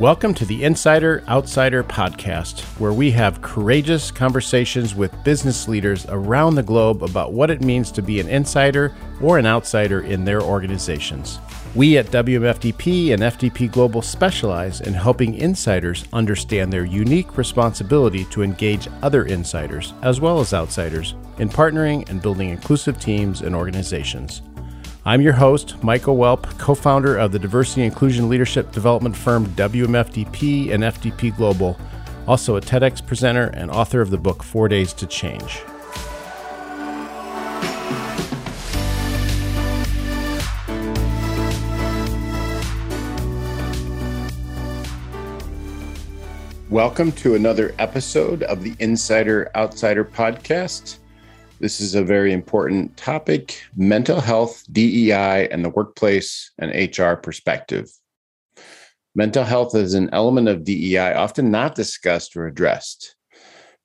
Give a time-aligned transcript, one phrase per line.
[0.00, 6.54] Welcome to the Insider Outsider podcast, where we have courageous conversations with business leaders around
[6.54, 10.40] the globe about what it means to be an insider or an outsider in their
[10.40, 11.38] organizations.
[11.74, 18.42] We at WMFDP and FDP Global specialize in helping insiders understand their unique responsibility to
[18.42, 24.40] engage other insiders, as well as outsiders, in partnering and building inclusive teams and organizations.
[25.02, 30.72] I'm your host, Michael Welp, co founder of the diversity inclusion leadership development firm WMFDP
[30.72, 31.78] and FDP Global,
[32.26, 35.62] also a TEDx presenter and author of the book Four Days to Change.
[46.68, 50.99] Welcome to another episode of the Insider Outsider podcast.
[51.60, 57.90] This is a very important topic mental health, DEI, and the workplace and HR perspective.
[59.14, 63.14] Mental health is an element of DEI often not discussed or addressed.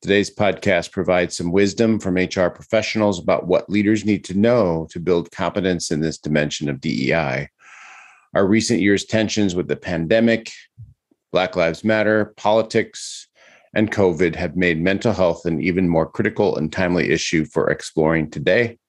[0.02, 5.00] Today's podcast provides some wisdom from HR professionals about what leaders need to know to
[5.02, 7.50] build competence in this dimension of DEI.
[8.34, 10.50] Our recent years' tensions with the pandemic,
[11.34, 13.25] Black Lives Matter, politics,
[13.76, 18.32] and COVID have made mental health an even more critical and timely issue for exploring
[18.32, 18.80] today.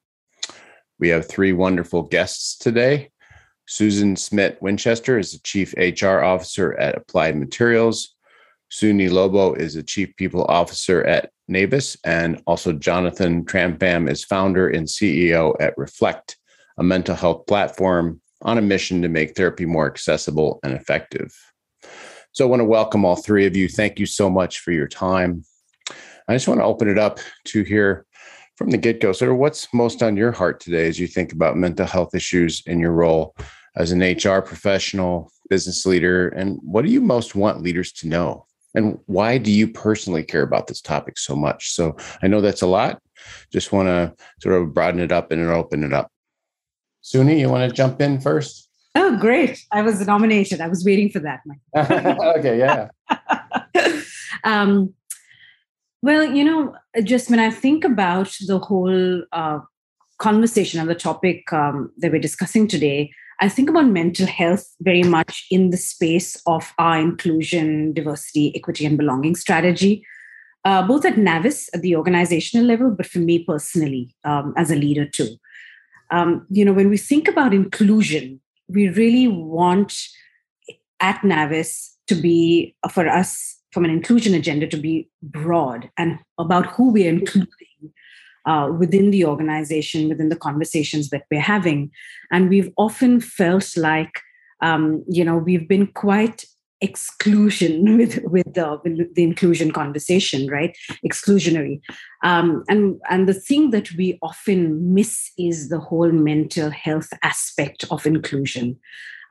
[0.98, 3.10] We have three wonderful guests today.
[3.66, 8.14] Susan Schmitt Winchester is the Chief HR Officer at Applied Materials.
[8.70, 14.68] Suni Lobo is the Chief People Officer at Navis, and also Jonathan TranPham is founder
[14.68, 16.36] and CEO at Reflect,
[16.78, 21.34] a mental health platform on a mission to make therapy more accessible and effective.
[22.36, 23.66] So I want to welcome all three of you.
[23.66, 25.42] Thank you so much for your time.
[26.28, 28.04] I just want to open it up to hear
[28.56, 29.08] from the get go.
[29.08, 32.78] Of what's most on your heart today as you think about mental health issues in
[32.78, 33.34] your role
[33.74, 38.44] as an HR professional, business leader, and what do you most want leaders to know?
[38.74, 41.72] And why do you personally care about this topic so much?
[41.72, 43.00] So I know that's a lot.
[43.50, 46.12] Just want to sort of broaden it up and open it up.
[47.02, 48.65] Suni, you want to jump in first?
[48.96, 49.62] Oh, great.
[49.72, 50.62] I was nominated.
[50.62, 51.40] I was waiting for that.
[52.38, 52.88] okay, yeah.
[54.44, 54.94] um,
[56.02, 59.58] well, you know, just when I think about the whole uh,
[60.18, 65.02] conversation and the topic um, that we're discussing today, I think about mental health very
[65.02, 70.06] much in the space of our inclusion, diversity, equity, and belonging strategy,
[70.64, 74.74] uh, both at Navis at the organizational level, but for me personally um, as a
[74.74, 75.36] leader too.
[76.10, 79.94] Um, you know, when we think about inclusion, we really want
[81.00, 86.66] at Navis to be, for us, from an inclusion agenda, to be broad and about
[86.66, 87.92] who we're including
[88.46, 91.90] uh, within the organization, within the conversations that we're having.
[92.30, 94.20] And we've often felt like,
[94.62, 96.44] um, you know, we've been quite
[96.80, 100.76] exclusion with with the, the inclusion conversation right?
[101.04, 101.80] Exclusionary.
[102.22, 107.84] Um, and and the thing that we often miss is the whole mental health aspect
[107.90, 108.78] of inclusion.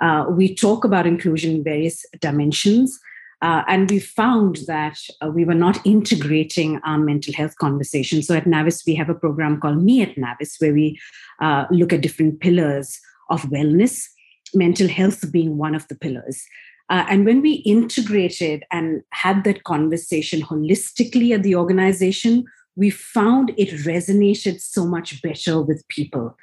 [0.02, 3.00] Uh, we talk about inclusion in various dimensions
[3.42, 8.22] uh, and we found that uh, we were not integrating our mental health conversation.
[8.22, 11.00] So at navis we have a program called me at navis where we
[11.42, 14.06] uh, look at different pillars of wellness
[14.54, 16.46] mental health being one of the pillars
[16.90, 23.54] uh, and when we integrated and had that conversation holistically at the organization, we found
[23.58, 26.38] it resonated so much better with people,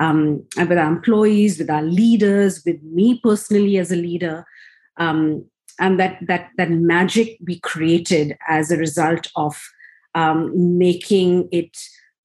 [0.00, 4.46] um, with our employees, with our leaders, with me personally as a leader.
[4.96, 5.44] Um,
[5.78, 9.60] and that, that, that magic we created as a result of
[10.14, 11.76] um, making it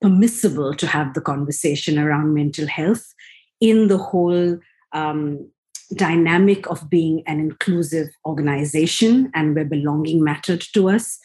[0.02, 3.14] permissible to have the conversation around mental health
[3.60, 4.58] in the whole
[4.94, 5.50] um,
[5.96, 11.20] dynamic of being an inclusive organization and where belonging mattered to us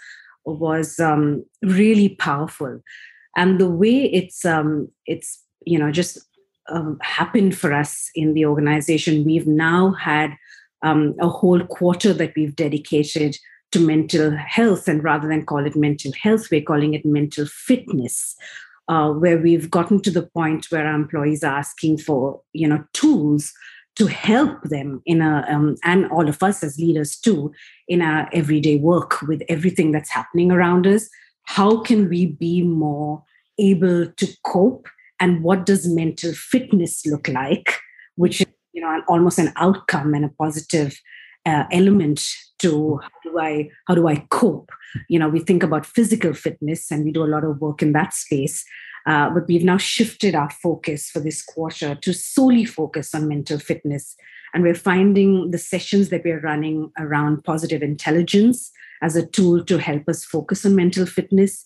[0.44, 2.80] was um, really powerful.
[3.36, 6.18] And the way it's um, it's you know just
[6.69, 10.37] um, happened for us in the organization we've now had
[10.82, 13.37] um, a whole quarter that we've dedicated
[13.72, 18.37] to mental health and rather than call it mental health we're calling it mental fitness
[18.88, 22.84] uh, where we've gotten to the point where our employees are asking for you know
[22.92, 23.52] tools
[23.96, 27.52] to help them in a um, and all of us as leaders too
[27.88, 31.08] in our everyday work with everything that's happening around us.
[31.44, 33.22] How can we be more
[33.58, 34.88] able to cope?
[35.20, 37.76] And what does mental fitness look like?
[38.16, 40.98] Which is you know almost an outcome and a positive
[41.46, 42.24] uh, element
[42.58, 44.70] to how do i how do i cope?
[45.08, 47.92] You know we think about physical fitness and we do a lot of work in
[47.92, 48.64] that space
[49.06, 53.58] uh, but we've now shifted our focus for this quarter to solely focus on mental
[53.58, 54.16] fitness.
[54.54, 59.78] And we're finding the sessions that we're running around positive intelligence as a tool to
[59.78, 61.64] help us focus on mental fitness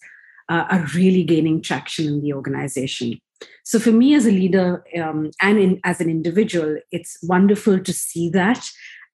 [0.48, 3.18] uh, are really gaining traction in the organization.
[3.64, 7.92] So, for me as a leader um, and in, as an individual, it's wonderful to
[7.92, 8.70] see that,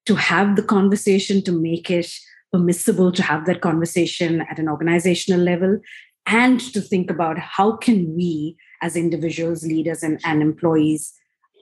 [0.06, 2.10] to have the conversation, to make it
[2.52, 5.78] permissible to have that conversation at an organizational level,
[6.26, 11.14] and to think about how can we as individuals, leaders, and, and employees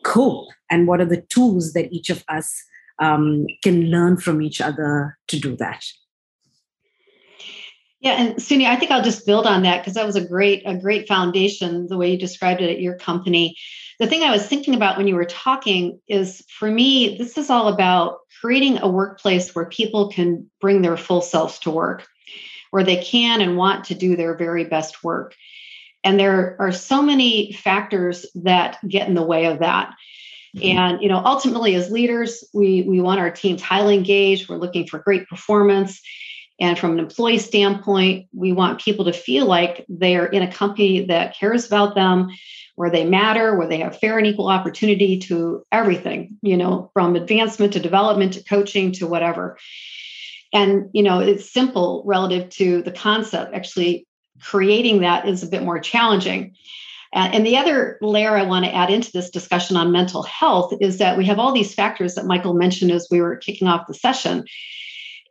[0.04, 2.64] cope and what are the tools that each of us
[2.98, 5.84] um, can learn from each other to do that
[8.00, 10.62] yeah and Suni, i think i'll just build on that because that was a great
[10.66, 13.56] a great foundation the way you described it at your company.
[13.98, 17.50] The thing i was thinking about when you were talking is for me this is
[17.50, 22.06] all about creating a workplace where people can bring their full selves to work
[22.70, 25.34] where they can and want to do their very best work.
[26.02, 29.94] And there are so many factors that get in the way of that.
[30.56, 30.78] Mm-hmm.
[30.78, 34.48] and you know ultimately as leaders we we want our teams highly engaged.
[34.48, 36.02] We're looking for great performance
[36.60, 41.06] and from an employee standpoint we want people to feel like they're in a company
[41.06, 42.28] that cares about them
[42.76, 47.16] where they matter where they have fair and equal opportunity to everything you know from
[47.16, 49.58] advancement to development to coaching to whatever
[50.52, 54.06] and you know it's simple relative to the concept actually
[54.40, 56.54] creating that is a bit more challenging.
[57.12, 60.74] Uh, and the other layer I want to add into this discussion on mental health
[60.80, 63.88] is that we have all these factors that Michael mentioned as we were kicking off
[63.88, 64.44] the session.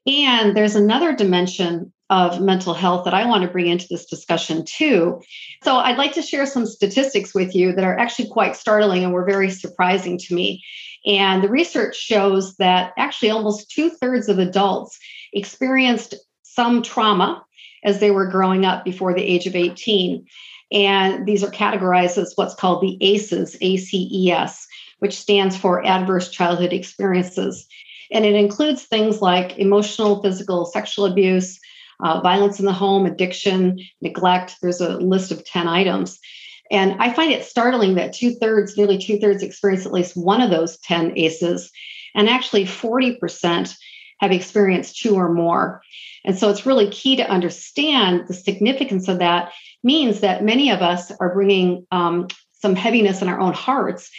[0.07, 4.66] And there's another dimension of mental health that I want to bring into this discussion
[4.66, 5.22] too.
[5.63, 9.13] So I'd like to share some statistics with you that are actually quite startling and
[9.13, 10.63] were very surprising to me.
[11.06, 14.98] And the research shows that actually almost two thirds of adults
[15.34, 17.45] experienced some trauma
[17.84, 20.25] as they were growing up before the age of 18.
[20.72, 24.68] And these are categorized as what's called the ACEs, ACES,
[25.00, 27.68] which stands for Adverse Childhood Experiences.
[28.12, 31.60] And it includes things like emotional, physical, sexual abuse,
[32.02, 34.56] uh, violence in the home, addiction, neglect.
[34.62, 36.20] There's a list of 10 items.
[36.72, 40.42] And I find it startling that two thirds, nearly two thirds, experience at least one
[40.42, 41.72] of those 10 ACEs.
[42.16, 43.76] And actually, 40%
[44.20, 45.82] have experienced two or more.
[46.26, 49.52] And so it's really key to understand the significance of that
[49.84, 54.12] means that many of us are bringing um, some heaviness in our own hearts,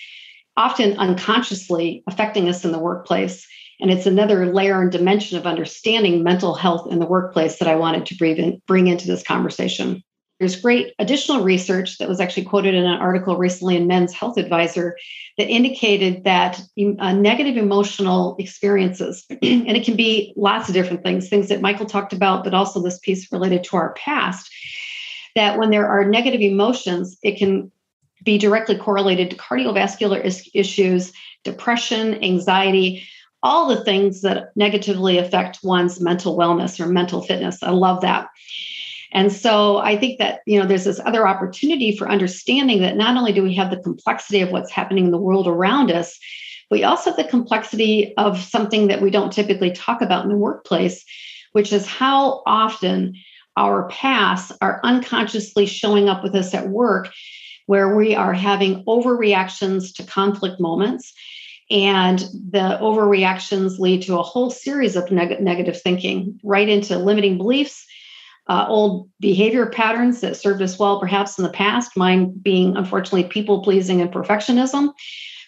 [0.56, 3.46] often unconsciously affecting us in the workplace.
[3.80, 7.76] And it's another layer and dimension of understanding mental health in the workplace that I
[7.76, 10.02] wanted to bring, in, bring into this conversation.
[10.38, 14.38] There's great additional research that was actually quoted in an article recently in Men's Health
[14.38, 14.96] Advisor
[15.36, 16.60] that indicated that
[16.98, 21.86] uh, negative emotional experiences, and it can be lots of different things, things that Michael
[21.86, 24.50] talked about, but also this piece related to our past,
[25.36, 27.70] that when there are negative emotions, it can
[28.24, 31.12] be directly correlated to cardiovascular is- issues,
[31.44, 33.06] depression, anxiety,
[33.42, 37.62] all the things that negatively affect one's mental wellness or mental fitness.
[37.62, 38.28] I love that.
[39.12, 43.16] And so I think that, you know, there's this other opportunity for understanding that not
[43.16, 46.18] only do we have the complexity of what's happening in the world around us,
[46.70, 50.36] we also have the complexity of something that we don't typically talk about in the
[50.36, 51.04] workplace,
[51.52, 53.14] which is how often
[53.56, 57.10] our past are unconsciously showing up with us at work
[57.66, 61.12] where we are having overreactions to conflict moments
[61.70, 67.36] and the overreactions lead to a whole series of neg- negative thinking right into limiting
[67.36, 67.86] beliefs
[68.50, 73.22] uh, old behavior patterns that served us well perhaps in the past, mine being unfortunately
[73.24, 74.92] people pleasing and perfectionism.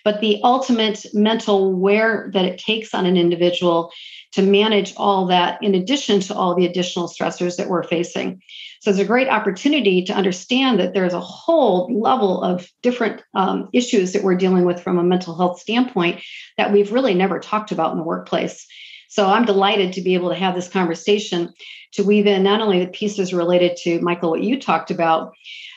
[0.05, 3.91] But the ultimate mental wear that it takes on an individual
[4.33, 8.43] to manage all that, in addition to all the additional stressors that we're facing.
[8.81, 13.69] So it's a great opportunity to understand that there's a whole level of different um,
[13.73, 16.23] issues that we're dealing with from a mental health standpoint
[16.57, 18.67] that we've really never talked about in the workplace.
[19.09, 21.53] So I'm delighted to be able to have this conversation
[21.93, 25.35] to weave in not only the pieces related to Michael, what you talked about,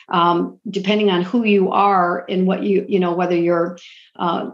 [0.08, 3.78] um, depending on who you are and what you, you know, whether you're,
[4.18, 4.50] uh,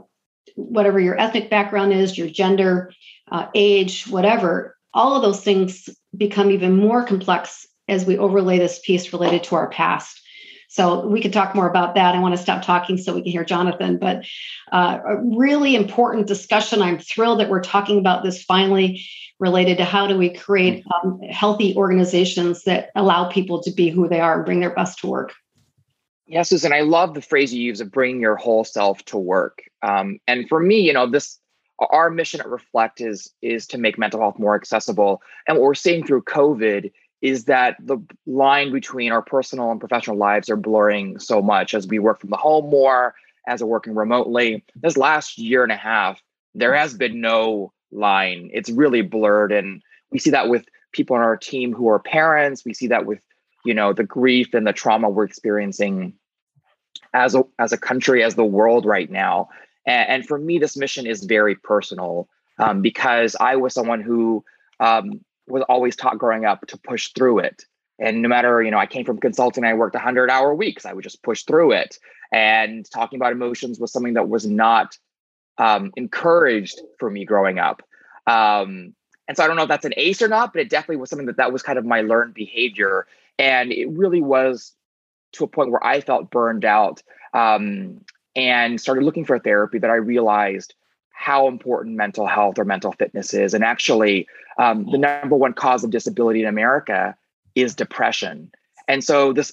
[0.57, 2.93] whatever your ethnic background is, your gender,
[3.31, 8.79] uh, age, whatever, all of those things become even more complex as we overlay this
[8.85, 10.21] piece related to our past.
[10.69, 12.15] So we could talk more about that.
[12.15, 13.99] I want to stop talking so we can hear Jonathan.
[13.99, 14.25] But
[14.73, 16.81] uh, a really important discussion.
[16.81, 19.05] I'm thrilled that we're talking about this finally
[19.39, 24.09] related to how do we create um, healthy organizations that allow people to be who
[24.09, 25.35] they are and bring their best to work.
[26.33, 29.59] Yes, Susan, I love the phrase you use of bringing your whole self to work.
[29.83, 31.39] Um, and for me, you know, this
[31.91, 35.21] our mission at Reflect is is to make mental health more accessible.
[35.47, 40.17] And what we're seeing through COVID is that the line between our personal and professional
[40.17, 43.15] lives are blurring so much as we work from the home more,
[43.47, 44.65] as we're working remotely.
[44.75, 46.23] This last year and a half
[46.55, 48.49] there has been no line.
[48.55, 49.53] It's really blurred.
[49.53, 52.65] And we see that with people on our team who are parents.
[52.65, 53.21] We see that with,
[53.67, 56.15] you know, the grief and the trauma we're experiencing
[57.15, 59.49] as a as a country, as the world right now.
[59.87, 64.45] And, and for me, this mission is very personal um, because I was someone who
[64.81, 67.65] um, was always taught growing up to push through it.
[67.99, 70.93] And no matter, you know, I came from consulting, I worked 100 hour weeks, I
[70.93, 71.99] would just push through it.
[72.33, 74.97] And talking about emotions was something that was not
[75.59, 77.83] um, encouraged for me growing up.
[78.27, 78.95] Um,
[79.29, 81.11] and so I don't know if that's an ace or not, but it definitely was
[81.11, 83.07] something that that was kind of my learned behavior.
[83.39, 84.73] And it really was
[85.33, 87.03] to a point where I felt burned out
[87.35, 88.01] um,
[88.37, 90.75] and started looking for therapy that I realized
[91.11, 93.55] how important mental health or mental fitness is.
[93.55, 94.27] And actually,
[94.59, 97.17] um, the number one cause of disability in America
[97.55, 98.51] is depression.
[98.89, 99.53] And so this,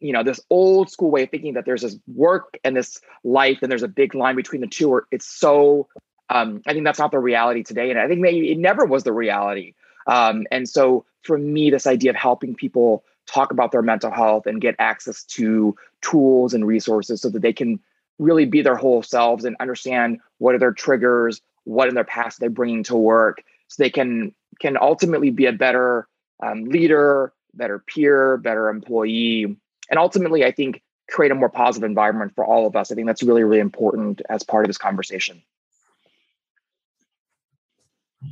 [0.00, 3.58] you know, this old school way of thinking that there's this work and this life,
[3.62, 5.88] and there's a big line between the two, or it's so.
[6.30, 9.02] Um, I think that's not the reality today, and I think maybe it never was
[9.02, 9.74] the reality.
[10.06, 14.46] Um, and so, for me, this idea of helping people talk about their mental health
[14.46, 17.78] and get access to tools and resources so that they can
[18.18, 22.40] really be their whole selves and understand what are their triggers, what in their past
[22.40, 26.08] they're bringing to work, so they can can ultimately be a better
[26.42, 29.44] um, leader, better peer, better employee,
[29.90, 32.90] and ultimately, I think create a more positive environment for all of us.
[32.90, 35.42] I think that's really really important as part of this conversation.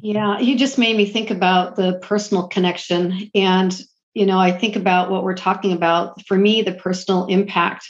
[0.02, 3.80] Yeah, you just made me think about the personal connection and
[4.16, 6.26] you know, I think about what we're talking about.
[6.26, 7.86] For me, the personal impact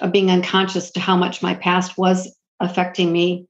[0.00, 3.46] of being unconscious to how much my past was affecting me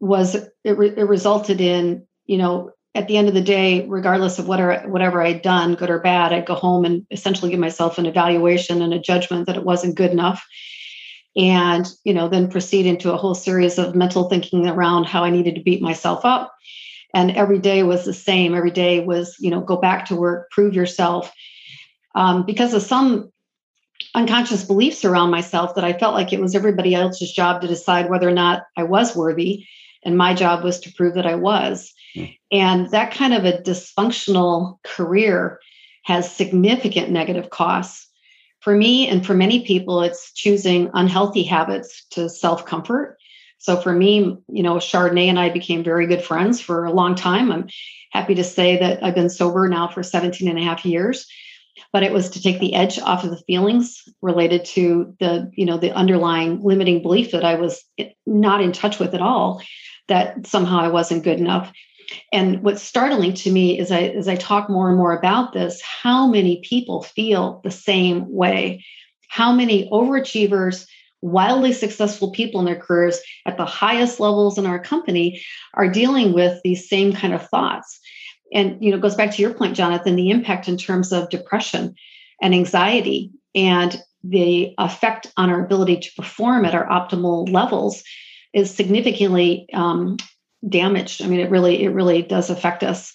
[0.00, 4.38] was it, re- it resulted in, you know, at the end of the day, regardless
[4.38, 7.98] of whatever whatever I'd done, good or bad, I'd go home and essentially give myself
[7.98, 10.42] an evaluation and a judgment that it wasn't good enough.
[11.36, 15.28] And, you know, then proceed into a whole series of mental thinking around how I
[15.28, 16.56] needed to beat myself up
[17.16, 18.54] and every day was the same.
[18.54, 21.32] Every day was you know go back to work prove yourself.
[22.14, 23.32] Um, because of some
[24.14, 28.10] unconscious beliefs around myself that i felt like it was everybody else's job to decide
[28.10, 29.64] whether or not i was worthy
[30.04, 31.92] and my job was to prove that i was.
[32.14, 32.36] Mm.
[32.52, 35.60] and that kind of a dysfunctional career
[36.04, 38.06] has significant negative costs.
[38.60, 43.15] For me and for many people it's choosing unhealthy habits to self-comfort
[43.58, 47.14] so for me, you know, Chardonnay and I became very good friends for a long
[47.14, 47.50] time.
[47.50, 47.68] I'm
[48.12, 51.26] happy to say that I've been sober now for 17 and a half years.
[51.92, 55.66] But it was to take the edge off of the feelings related to the, you
[55.66, 57.84] know, the underlying limiting belief that I was
[58.24, 59.60] not in touch with at all,
[60.08, 61.70] that somehow I wasn't good enough.
[62.32, 65.82] And what's startling to me is I, as I talk more and more about this,
[65.82, 68.84] how many people feel the same way.
[69.28, 70.86] How many overachievers
[71.22, 75.42] wildly successful people in their careers at the highest levels in our company
[75.74, 77.98] are dealing with these same kind of thoughts.
[78.52, 81.96] And you know goes back to your point jonathan the impact in terms of depression
[82.40, 88.02] and anxiety and the effect on our ability to perform at our optimal levels
[88.52, 90.16] is significantly um,
[90.68, 91.22] damaged.
[91.22, 93.12] I mean it really it really does affect us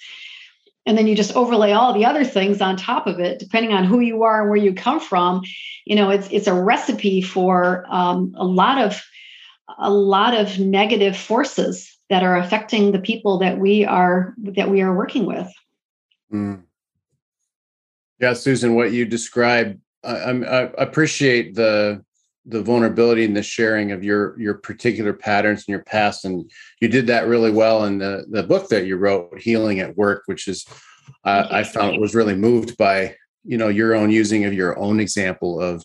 [0.85, 3.83] and then you just overlay all the other things on top of it depending on
[3.83, 5.41] who you are and where you come from
[5.85, 9.01] you know it's it's a recipe for um, a lot of
[9.79, 14.81] a lot of negative forces that are affecting the people that we are that we
[14.81, 15.51] are working with
[16.33, 16.61] mm.
[18.19, 22.03] yeah susan what you described I, I appreciate the
[22.45, 26.87] the vulnerability and the sharing of your your particular patterns in your past and you
[26.87, 30.47] did that really well in the the book that you wrote healing at work which
[30.47, 30.65] is
[31.25, 34.99] uh, i found was really moved by you know your own using of your own
[34.99, 35.83] example of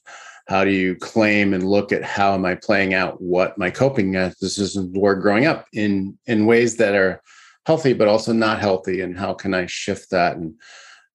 [0.48, 4.10] how do you claim and look at how am i playing out what my coping
[4.10, 7.20] mechanisms were growing up in in ways that are
[7.66, 10.54] healthy but also not healthy and how can i shift that and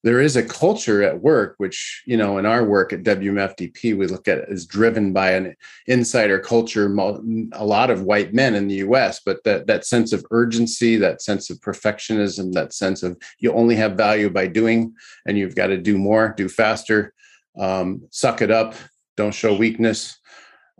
[0.03, 4.07] there is a culture at work which you know in our work at wmfdp we
[4.07, 5.55] look at as driven by an
[5.87, 6.93] insider culture
[7.53, 11.21] a lot of white men in the us but that that sense of urgency that
[11.21, 14.93] sense of perfectionism that sense of you only have value by doing
[15.25, 17.13] and you've got to do more do faster
[17.59, 18.75] um, suck it up
[19.17, 20.17] don't show weakness.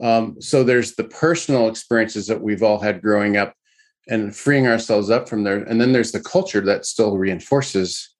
[0.01, 3.53] Um, so there's the personal experiences that we've all had growing up
[4.07, 5.57] and freeing ourselves up from there.
[5.57, 8.10] And then there's the culture that still reinforces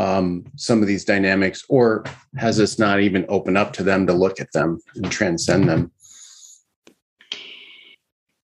[0.00, 2.04] um, some of these dynamics, or
[2.38, 5.92] has this not even opened up to them to look at them and transcend them?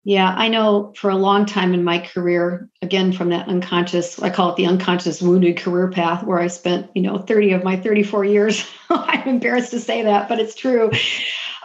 [0.03, 4.31] Yeah, I know for a long time in my career, again, from that unconscious, I
[4.31, 7.77] call it the unconscious wounded career path, where I spent, you know, 30 of my
[7.77, 8.67] 34 years.
[8.89, 10.91] I'm embarrassed to say that, but it's true.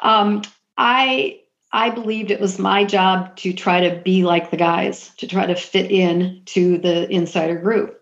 [0.02, 0.42] Um,
[0.76, 1.40] I
[1.73, 5.47] I believed it was my job to try to be like the guys, to try
[5.47, 7.98] to fit in to the insider group.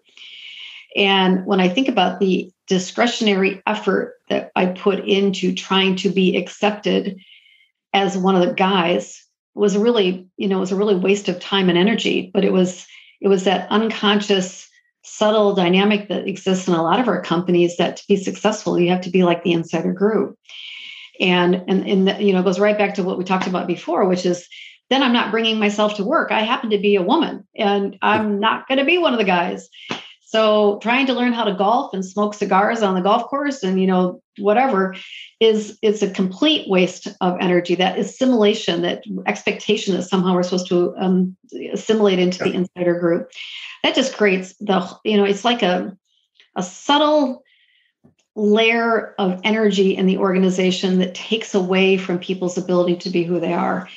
[0.96, 6.36] And when I think about the discretionary effort that I put into trying to be
[6.36, 7.18] accepted
[7.92, 9.22] as one of the guys
[9.54, 12.52] was really, you know, it was a really waste of time and energy, but it
[12.52, 12.86] was
[13.20, 14.68] it was that unconscious
[15.02, 18.90] subtle dynamic that exists in a lot of our companies that to be successful you
[18.90, 20.36] have to be like the insider group.
[21.20, 24.06] And and and the, you know goes right back to what we talked about before
[24.06, 24.46] which is
[24.90, 26.30] then i'm not bringing myself to work.
[26.30, 29.24] I happen to be a woman and i'm not going to be one of the
[29.24, 29.68] guys
[30.36, 33.80] so trying to learn how to golf and smoke cigars on the golf course and
[33.80, 34.94] you know whatever
[35.40, 37.74] is it's a complete waste of energy.
[37.74, 41.38] That assimilation that expectation that somehow we're supposed to um,
[41.72, 43.30] assimilate into the insider group.
[43.82, 45.96] That just creates the you know it's like a
[46.54, 47.42] a subtle
[48.34, 53.40] layer of energy in the organization that takes away from people's ability to be who
[53.40, 53.88] they are.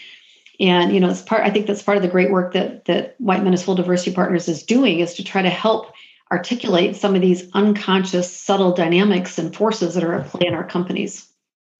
[0.58, 3.15] And you know it's part i think that's part of the great work that that
[3.17, 5.91] white full diversity partners is doing is to try to help
[6.31, 10.65] articulate some of these unconscious subtle dynamics and forces that are at play in our
[10.65, 11.27] companies.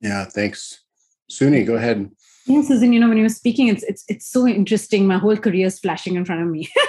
[0.02, 0.82] Yeah thanks.
[1.32, 2.10] Suni go ahead.
[2.46, 5.08] Yeah susan you know when you were speaking it's it's it's so interesting.
[5.08, 6.70] My whole career is flashing in front of me.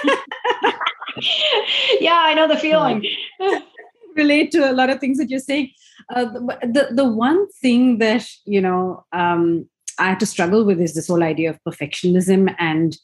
[1.99, 3.05] Yeah i know the feeling.
[4.15, 5.71] Relate to a lot of things that you're saying.
[6.13, 10.81] Uh, the, the, the one thing that you know um, I had to struggle with
[10.81, 12.97] is this whole idea of perfectionism, and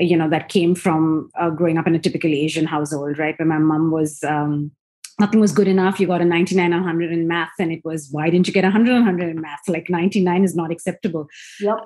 [0.00, 3.38] you know that came from uh, growing up in a typical Asian household, right?
[3.38, 4.22] Where my mom was.
[4.24, 4.72] Um,
[5.18, 6.00] nothing was good enough.
[6.00, 8.64] You got a 99 on 100 in math, and it was why didn't you get
[8.64, 9.60] a 100 on 100 in math?
[9.68, 11.26] Like 99 is not acceptable.
[11.60, 11.76] Yep.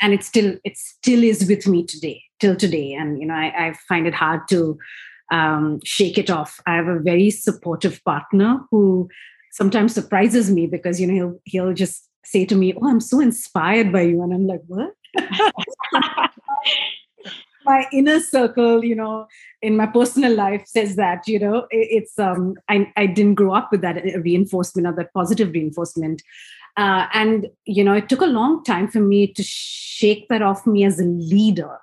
[0.00, 3.68] And it still it still is with me today till today, and you know I,
[3.68, 4.78] I find it hard to
[5.32, 6.60] um, shake it off.
[6.66, 9.08] I have a very supportive partner who
[9.52, 13.18] sometimes surprises me because you know he'll he'll just say to me, "Oh, I'm so
[13.18, 14.92] inspired by you," and I'm like, "What?"
[17.68, 19.26] my inner circle, you know,
[19.62, 23.70] in my personal life says that, you know, it's um, I I didn't grow up
[23.70, 26.22] with that reinforcement or that positive reinforcement.
[26.76, 30.64] Uh, and you know it took a long time for me to shake that off
[30.64, 31.76] me as a leader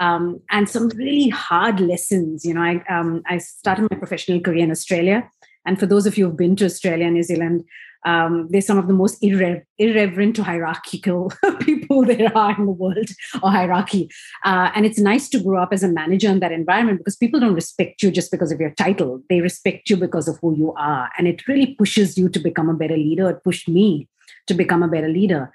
[0.00, 2.44] um, and some really hard lessons.
[2.44, 5.30] You know, I um, I started my professional career in Australia,
[5.66, 7.64] and for those of you who've been to Australia New Zealand,
[8.04, 12.72] um, they're some of the most irre- irreverent to hierarchical people there are in the
[12.72, 13.10] world,
[13.42, 14.10] or hierarchy.
[14.44, 17.40] Uh, and it's nice to grow up as a manager in that environment because people
[17.40, 20.72] don't respect you just because of your title; they respect you because of who you
[20.74, 23.28] are, and it really pushes you to become a better leader.
[23.30, 24.08] It pushed me
[24.46, 25.52] to become a better leader.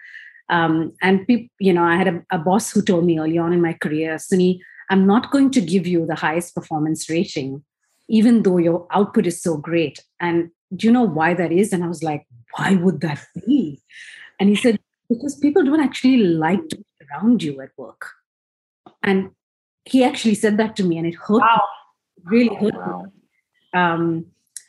[0.49, 1.25] Um, and
[1.59, 4.17] you know, I had a, a, boss who told me early on in my career,
[4.17, 4.59] Suni,
[4.91, 7.63] I'm not going to give you the highest performance rating,
[8.07, 10.03] even though your output is so great.
[10.19, 11.73] And do you know why that is?
[11.73, 12.25] And I was like,
[12.55, 13.81] why would that be?
[14.39, 18.09] And he said, because people don't actually like to be around you at work.
[19.03, 19.31] And
[19.85, 21.41] he actually said that to me, and it hurt.
[21.41, 21.61] Wow.
[22.17, 22.17] Me.
[22.17, 23.03] It really hurt wow.
[23.03, 23.79] me.
[23.79, 24.25] Um,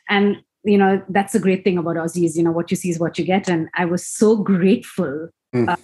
[0.09, 2.35] and you know that's the great thing about Aussies.
[2.35, 5.67] You know what you see is what you get, and I was so grateful mm.
[5.67, 5.75] uh,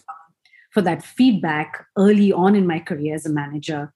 [0.71, 3.91] for that feedback early on in my career as a manager.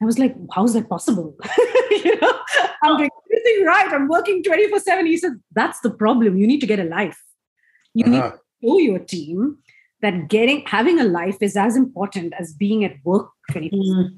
[0.00, 1.36] I was like, how is that possible?
[1.90, 2.32] you know,
[2.82, 3.92] I'm doing everything right.
[3.92, 5.06] I'm working 24 7.
[5.06, 6.36] He said, that's the problem.
[6.36, 7.20] You need to get a life.
[7.94, 8.12] You uh-huh.
[8.12, 9.58] need to show your team
[10.00, 14.16] that getting having a life is as important as being at work 24 mm.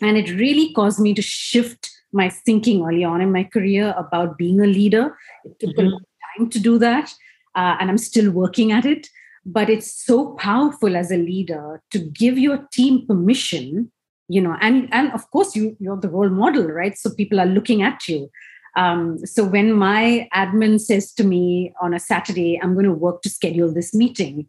[0.00, 4.38] And it really caused me to shift my thinking early on in my career about
[4.38, 5.16] being a leader.
[5.44, 5.86] It took mm-hmm.
[5.86, 6.04] a long
[6.36, 7.12] time to do that.
[7.54, 9.08] Uh, and I'm still working at it
[9.48, 13.90] but it's so powerful as a leader to give your team permission
[14.28, 16.96] you know and and of course you you're the role model right?
[16.96, 18.30] So people are looking at you.
[18.76, 23.22] Um, so when my admin says to me on a saturday i'm going to work
[23.22, 24.46] to schedule this meeting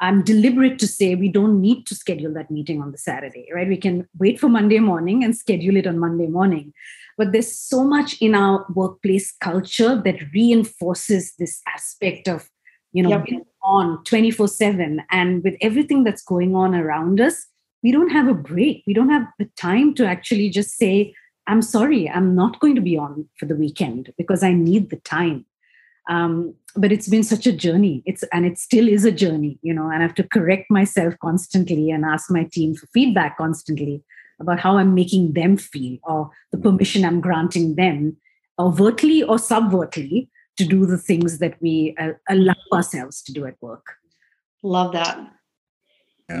[0.00, 3.68] i'm deliberate to say we don't need to schedule that meeting on the saturday right?
[3.68, 6.74] We can wait for monday morning and schedule it on monday morning.
[7.16, 12.50] But there's so much in our workplace culture that reinforces this aspect of
[12.92, 13.26] you know yep.
[13.62, 17.46] on 24 7 and with everything that's going on around us
[17.82, 21.14] we don't have a break we don't have the time to actually just say
[21.46, 25.00] i'm sorry i'm not going to be on for the weekend because i need the
[25.00, 25.44] time
[26.10, 29.72] um, but it's been such a journey it's and it still is a journey you
[29.72, 34.02] know and i have to correct myself constantly and ask my team for feedback constantly
[34.40, 38.16] about how i'm making them feel or the permission i'm granting them
[38.58, 43.56] overtly or subvertly to do the things that we uh, allow ourselves to do at
[43.60, 43.94] work.
[44.62, 45.18] Love that.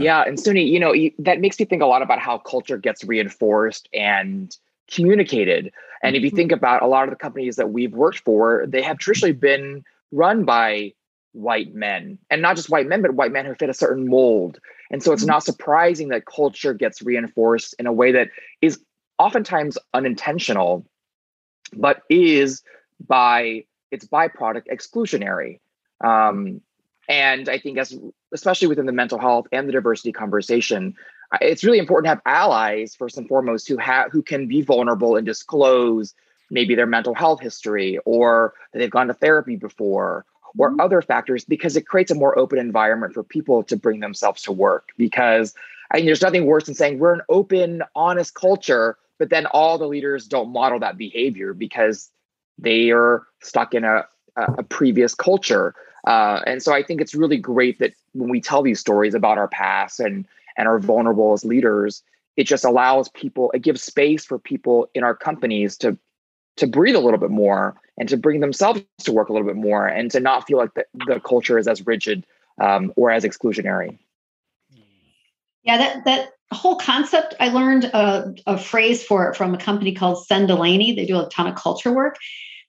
[0.00, 2.78] yeah and Suni, you know, you, that makes me think a lot about how culture
[2.78, 4.56] gets reinforced and
[4.90, 5.72] communicated.
[6.02, 6.58] And if you think mm-hmm.
[6.58, 10.44] about a lot of the companies that we've worked for, they have traditionally been run
[10.44, 10.92] by
[11.32, 14.58] white men and not just white men, but white men who fit a certain mold.
[14.90, 15.30] And so it's mm-hmm.
[15.30, 18.28] not surprising that culture gets reinforced in a way that
[18.60, 18.80] is
[19.18, 20.84] oftentimes unintentional,
[21.72, 22.62] but is
[23.06, 25.60] by its byproduct exclusionary.
[26.02, 26.60] Um,
[27.08, 27.98] and I think as
[28.32, 30.94] especially within the mental health and the diversity conversation,
[31.40, 35.16] it's really important to have allies first and foremost who have who can be vulnerable
[35.16, 36.14] and disclose
[36.50, 40.26] maybe their mental health history or that they've gone to therapy before
[40.58, 40.80] or mm-hmm.
[40.80, 44.52] other factors because it creates a more open environment for people to bring themselves to
[44.52, 45.54] work because
[45.92, 49.76] I mean, there's nothing worse than saying we're an open, honest culture, but then all
[49.76, 52.10] the leaders don't model that behavior because
[52.58, 55.74] they are stuck in a, a previous culture.
[56.06, 59.38] Uh, and so I think it's really great that when we tell these stories about
[59.38, 62.02] our past and and are vulnerable as leaders,
[62.36, 65.96] it just allows people, it gives space for people in our companies to
[66.56, 69.56] to breathe a little bit more and to bring themselves to work a little bit
[69.56, 72.26] more and to not feel like the, the culture is as rigid
[72.60, 73.98] um, or as exclusionary.
[75.62, 79.94] Yeah, that that whole concept, I learned a, a phrase for it from a company
[79.94, 80.94] called Senn-Delaney.
[80.94, 82.16] They do a ton of culture work.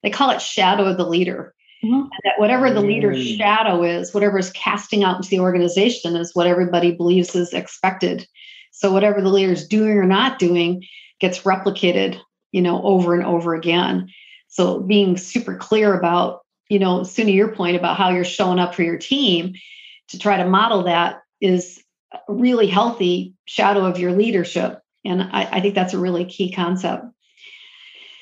[0.04, 1.53] They call it shadow of the leader.
[1.84, 2.08] Mm-hmm.
[2.24, 3.38] That whatever the leader's mm.
[3.38, 8.28] shadow is, whatever is casting out into the organization is what everybody believes is expected.
[8.72, 10.86] So whatever the leader's doing or not doing
[11.19, 12.19] gets replicated,
[12.52, 14.10] you know, over and over again.
[14.48, 18.76] So being super clear about, you know, to your point about how you're showing up
[18.76, 19.56] for your team
[20.10, 24.80] to try to model that is a really healthy shadow of your leadership.
[25.04, 27.06] And I, I think that's a really key concept.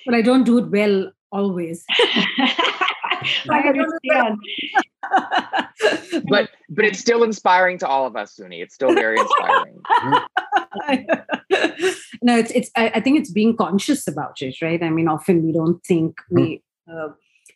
[0.05, 1.85] But I don't do it well always.
[3.49, 4.39] I understand.
[6.29, 8.61] but but it's still inspiring to all of us, Suni.
[8.61, 9.81] It's still very inspiring.
[12.21, 12.71] no, it's it's.
[12.75, 14.81] I, I, think it's being conscious about it, right?
[14.81, 16.61] I mean, often we don't think we.
[16.91, 17.09] Uh,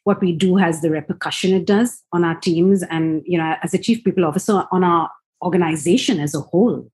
[0.06, 3.74] what we do has the repercussion it does on our teams and you know as
[3.74, 5.12] a chief people officer on our
[5.44, 6.90] organization as a whole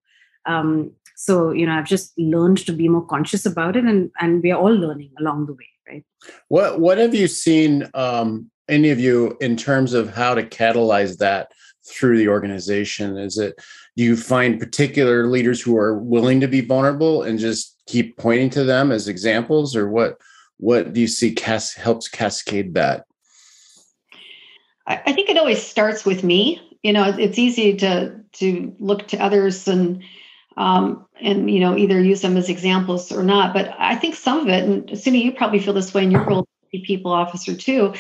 [0.47, 4.41] um, so you know i've just learned to be more conscious about it and and
[4.41, 6.06] we're all learning along the way right
[6.47, 11.17] what what have you seen um, any of you in terms of how to catalyze
[11.17, 11.51] that
[11.86, 13.17] through the organization?
[13.17, 13.55] Is it
[13.97, 18.49] do you find particular leaders who are willing to be vulnerable and just keep pointing
[18.51, 20.17] to them as examples, or what?
[20.57, 23.05] What do you see cas- helps cascade that?
[24.88, 26.62] I think it always starts with me.
[26.84, 30.03] You know, it's easy to to look to others and
[30.57, 33.53] um, and you know either use them as examples or not.
[33.53, 36.23] But I think some of it, and Suni, you probably feel this way in your
[36.23, 37.93] role, people officer too.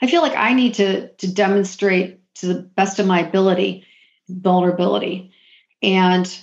[0.00, 3.84] I feel like I need to to demonstrate to the best of my ability
[4.28, 5.32] vulnerability
[5.82, 6.38] and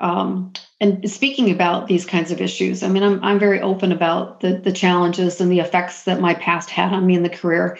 [0.00, 2.82] um, and speaking about these kinds of issues.
[2.82, 6.34] I mean, I'm I'm very open about the the challenges and the effects that my
[6.34, 7.78] past had on me in the career.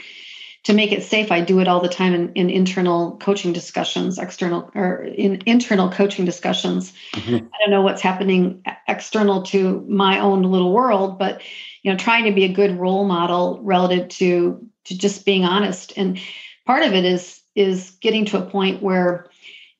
[0.64, 4.18] To make it safe, I do it all the time in, in internal coaching discussions,
[4.18, 6.92] external or in internal coaching discussions.
[7.14, 7.46] Mm-hmm.
[7.46, 11.40] I don't know what's happening external to my own little world, but
[11.82, 15.92] you know, trying to be a good role model relative to to just being honest.
[15.96, 16.20] And
[16.66, 19.28] part of it is is getting to a point where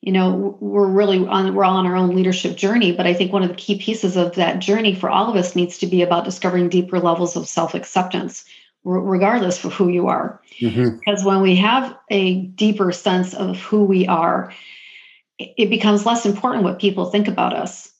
[0.01, 2.91] you know we're really on we're all on our own leadership journey.
[2.91, 5.55] But i think one of the key pieces of that journey for all of us
[5.55, 8.45] needs to be about discovering deeper levels of self-acceptance
[8.83, 10.41] regardless of who you are.
[10.59, 10.97] Mm-hmm.
[10.97, 14.51] because when we have a deeper sense of who we are
[15.37, 17.91] it becomes less important what people think about us.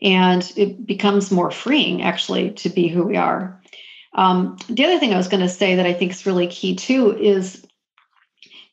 [0.00, 3.60] And it becomes more freeing actually to be who we are
[4.14, 6.74] um, the other thing I was going to say that I think is really key
[6.76, 7.64] too is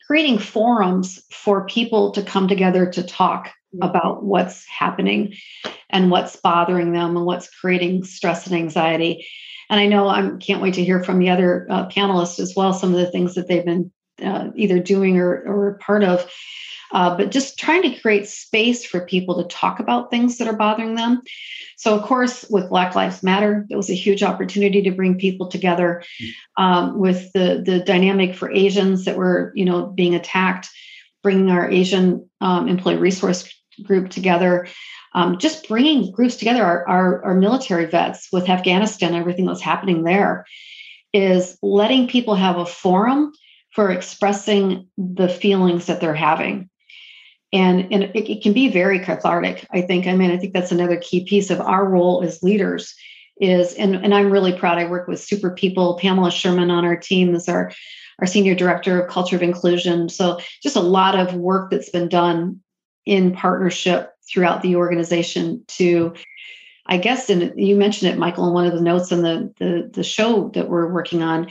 [0.07, 3.83] creating forums for people to come together to talk mm-hmm.
[3.83, 5.33] about what's happening
[5.89, 9.27] and what's bothering them and what's creating stress and anxiety.
[9.69, 12.73] And I know I can't wait to hear from the other uh, panelists as well,
[12.73, 13.91] some of the things that they've been
[14.23, 16.29] uh, either doing or, or part of.
[16.91, 20.55] Uh, but just trying to create space for people to talk about things that are
[20.55, 21.21] bothering them.
[21.77, 25.47] So, of course, with Black Lives Matter, it was a huge opportunity to bring people
[25.47, 26.03] together.
[26.57, 30.69] Um, with the the dynamic for Asians that were, you know, being attacked,
[31.21, 33.51] bringing our Asian um, employee resource
[33.83, 34.67] group together.
[35.13, 40.03] Um, just bringing groups together, our, our, our military vets with Afghanistan, everything that's happening
[40.03, 40.45] there,
[41.13, 43.31] is letting people have a forum
[43.75, 46.69] for expressing the feelings that they're having.
[47.53, 50.07] And and it, it, can be very cathartic i think.
[50.07, 52.95] I mean i think that's another key piece of our role as leaders
[53.39, 54.77] is and, and i'm really proud.
[54.77, 55.99] I work with super people.
[56.01, 57.71] Pamela sherman on our team is our
[58.19, 60.09] our senior director of culture of inclusion.
[60.09, 62.61] So just a lot of work that's been done
[63.05, 66.13] in partnership throughout the organization to
[66.87, 69.89] i guess and you mentioned it michael in one of the notes on the, the
[69.93, 71.47] the show that we're working on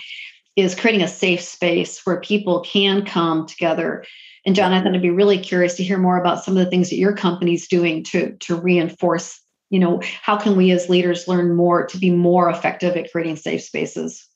[0.56, 4.04] is creating a safe space where people can come together
[4.44, 6.96] And Jonathan, I'd be really curious to hear more about some of the things that
[6.96, 9.40] your company's doing to to reinforce.
[9.70, 13.36] You know, how can we as leaders learn more to be more effective at creating
[13.36, 14.28] safe spaces?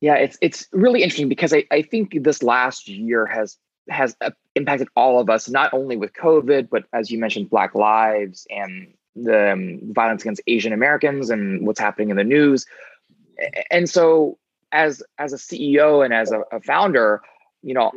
[0.00, 3.56] Yeah, it's it's really interesting because I, I think this last year has
[3.88, 7.74] has uh, impacted all of us, not only with COVID, but as you mentioned, Black
[7.74, 12.66] Lives and the um, violence against Asian Americans and what's happening in the news.
[13.70, 14.38] And so,
[14.72, 17.22] as as a CEO and as a, a founder,
[17.62, 17.92] you know,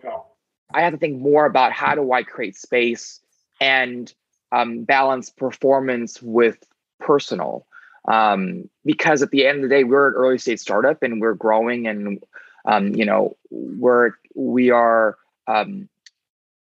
[0.73, 3.19] I have to think more about how do I create space
[3.59, 4.13] and
[4.51, 6.57] um, balance performance with
[6.99, 7.65] personal.
[8.07, 11.35] Um, because at the end of the day, we're an early stage startup and we're
[11.35, 12.23] growing, and
[12.65, 15.87] um, you know, we're we are um,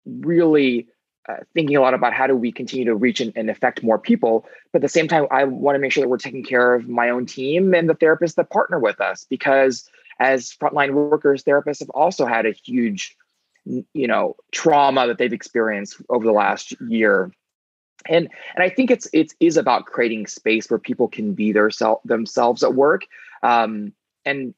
[0.05, 0.87] really
[1.27, 3.97] uh, thinking a lot about how do we continue to reach and, and, affect more
[3.97, 4.45] people.
[4.71, 6.87] But at the same time, I want to make sure that we're taking care of
[6.87, 11.79] my own team and the therapists that partner with us because as frontline workers, therapists
[11.79, 13.15] have also had a huge,
[13.65, 17.31] you know, trauma that they've experienced over the last year.
[18.07, 21.71] And and I think it's it is about creating space where people can be their
[21.71, 23.05] self themselves at work.
[23.41, 23.93] Um,
[24.25, 24.53] and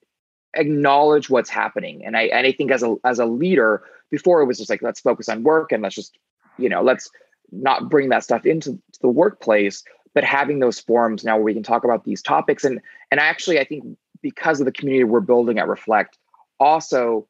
[0.54, 2.04] acknowledge what's happening.
[2.06, 4.82] And I and I think as a as a leader, before it was just like
[4.82, 6.18] let's focus on work and let's just
[6.58, 7.10] you know let's
[7.52, 9.84] not bring that stuff into the workplace.
[10.14, 13.60] But having those forums now where we can talk about these topics and and actually
[13.60, 13.86] I think
[14.22, 16.18] because of the community we're building at Reflect,
[16.60, 17.28] also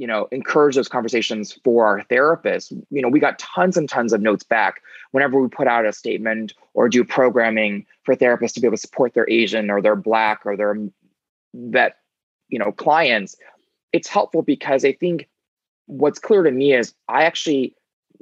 [0.00, 4.14] you know encourage those conversations for our therapists you know we got tons and tons
[4.14, 8.60] of notes back whenever we put out a statement or do programming for therapists to
[8.60, 10.74] be able to support their asian or their black or their
[11.52, 11.98] that
[12.48, 13.36] you know clients
[13.92, 15.28] it's helpful because i think
[15.84, 17.74] what's clear to me is i actually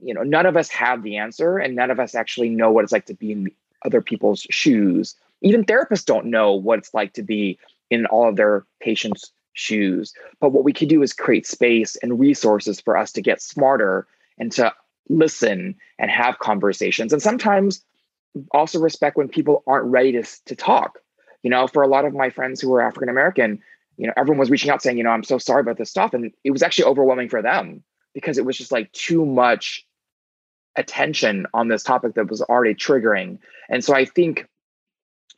[0.03, 2.85] you know none of us have the answer and none of us actually know what
[2.85, 3.51] it's like to be in
[3.85, 5.15] other people's shoes.
[5.41, 7.59] Even therapists don't know what it's like to be
[7.91, 10.13] in all of their patients shoes.
[10.41, 14.07] But what we can do is create space and resources for us to get smarter
[14.39, 14.73] and to
[15.09, 17.13] listen and have conversations.
[17.13, 17.85] And sometimes
[18.53, 20.99] also respect when people aren't ready to, to talk.
[21.43, 23.63] You know for a lot of my friends who are african american
[23.99, 26.15] you know, everyone was reaching out saying, you know, I'm so sorry about this stuff.
[26.15, 27.83] And it was actually overwhelming for them
[28.15, 29.85] because it was just like too much
[30.79, 33.39] attention on this topic that was already triggering.
[33.69, 34.49] And so I think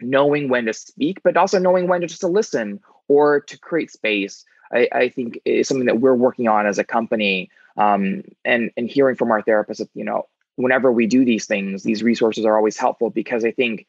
[0.00, 3.90] knowing when to speak, but also knowing when to just to listen or to create
[3.90, 7.50] space, I, I think is something that we're working on as a company.
[7.76, 12.02] Um, and and hearing from our therapists, you know, whenever we do these things, these
[12.02, 13.86] resources are always helpful because I think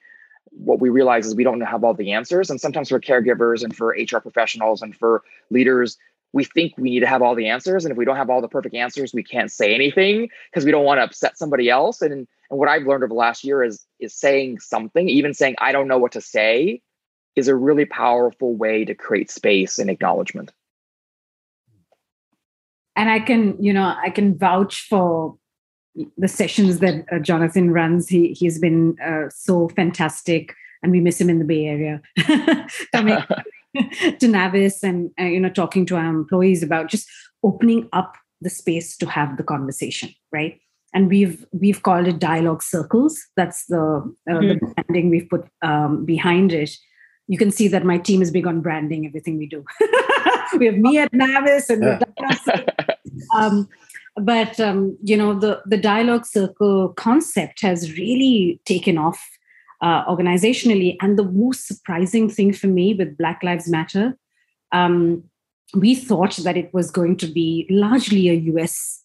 [0.51, 2.49] what we realize is we don't have all the answers.
[2.49, 5.97] And sometimes for caregivers and for HR professionals and for leaders,
[6.33, 7.83] we think we need to have all the answers.
[7.83, 10.71] And if we don't have all the perfect answers, we can't say anything because we
[10.71, 12.01] don't want to upset somebody else.
[12.01, 15.55] And, and what I've learned over the last year is is saying something, even saying
[15.59, 16.81] I don't know what to say,
[17.35, 20.51] is a really powerful way to create space and acknowledgement.
[22.95, 25.37] And I can, you know, I can vouch for
[26.17, 28.07] the sessions that uh, Jonathan runs.
[28.07, 32.01] He he's been uh, so fantastic, and we miss him in the Bay Area.
[32.93, 33.17] Coming
[34.19, 37.07] to Navis and uh, you know talking to our employees about just
[37.43, 40.59] opening up the space to have the conversation, right?
[40.93, 43.19] And we've we've called it dialogue circles.
[43.37, 43.79] That's the,
[44.29, 44.65] uh, mm-hmm.
[44.65, 46.71] the branding we've put um, behind it.
[47.27, 49.63] You can see that my team is big on branding everything we do.
[50.57, 52.65] we have me at Navis and yeah.
[53.35, 53.69] um,
[54.15, 59.23] but um, you know the the dialogue circle concept has really taken off
[59.81, 60.95] uh, organizationally.
[61.01, 64.17] And the most surprising thing for me with black lives matter
[64.71, 65.23] um,
[65.73, 69.03] we thought that it was going to be largely a us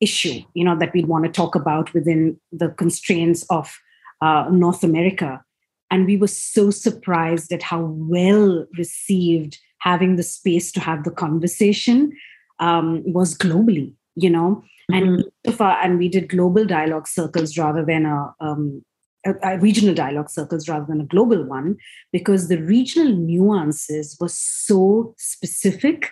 [0.00, 3.78] issue you know that we'd want to talk about within the constraints of
[4.20, 5.42] uh, north america.
[5.90, 11.12] And we were so surprised at how well received having the space to have the
[11.12, 12.12] conversation
[12.58, 14.62] um, was globally you know?
[14.90, 15.24] Mm-hmm.
[15.44, 18.84] and and we did global dialogue circles rather than a, um,
[19.26, 21.76] a, a, regional dialogue circles rather than a global one
[22.12, 26.10] because the regional nuances were so specific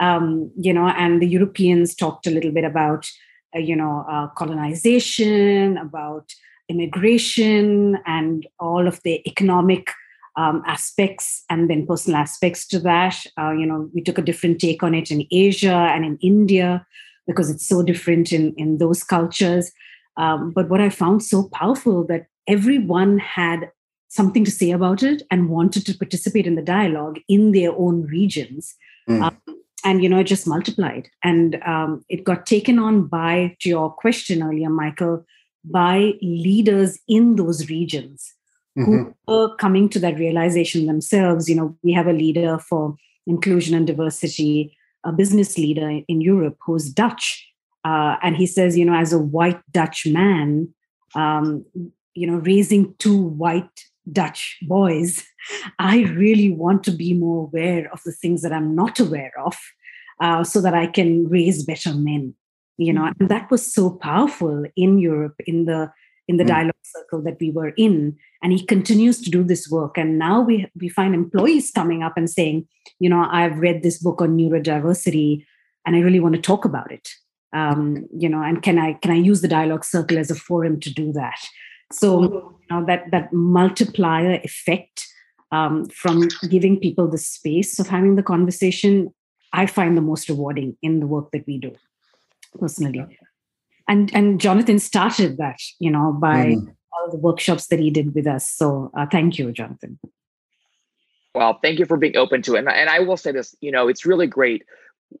[0.00, 3.08] um, you know and the europeans talked a little bit about
[3.54, 6.32] uh, you know uh, colonization about
[6.68, 9.90] immigration and all of the economic
[10.36, 13.24] um, aspects and then personal aspects to that.
[13.38, 16.86] Uh, you know, we took a different take on it in Asia and in India
[17.26, 19.70] because it's so different in, in those cultures.
[20.16, 23.70] Um, but what I found so powerful that everyone had
[24.08, 28.02] something to say about it and wanted to participate in the dialogue in their own
[28.02, 28.74] regions.
[29.08, 29.22] Mm.
[29.22, 29.38] Um,
[29.84, 33.90] and you know it just multiplied and um, it got taken on by to your
[33.90, 35.26] question earlier michael
[35.62, 38.32] by leaders in those regions
[38.78, 38.90] mm-hmm.
[38.90, 43.74] who were coming to that realization themselves you know we have a leader for inclusion
[43.74, 47.46] and diversity a business leader in Europe who's Dutch.
[47.84, 50.72] Uh, and he says, you know, as a white Dutch man,
[51.14, 51.64] um,
[52.14, 55.24] you know, raising two white Dutch boys,
[55.78, 59.56] I really want to be more aware of the things that I'm not aware of
[60.20, 62.34] uh, so that I can raise better men.
[62.76, 65.92] You know, and that was so powerful in Europe in the
[66.26, 66.48] in the mm.
[66.48, 68.16] dialogue circle that we were in.
[68.42, 69.96] And he continues to do this work.
[69.96, 72.66] And now we we find employees coming up and saying
[72.98, 75.44] you know i've read this book on neurodiversity
[75.86, 77.08] and i really want to talk about it.
[77.52, 80.80] Um, you know and can i can i use the dialogue circle as a forum
[80.80, 81.38] to do that
[81.92, 85.06] so you know that that multiplier effect
[85.52, 89.12] um, from giving people the space of having the conversation
[89.52, 91.72] i find the most rewarding in the work that we do
[92.58, 93.18] personally.
[93.86, 96.74] And and jonathan started that you know by mm.
[96.92, 98.48] all the workshops that he did with us.
[98.50, 99.98] So uh, thank you jonathan.
[101.34, 102.60] Well thank you for being open to it.
[102.60, 104.64] And, and i will say this you know it's really great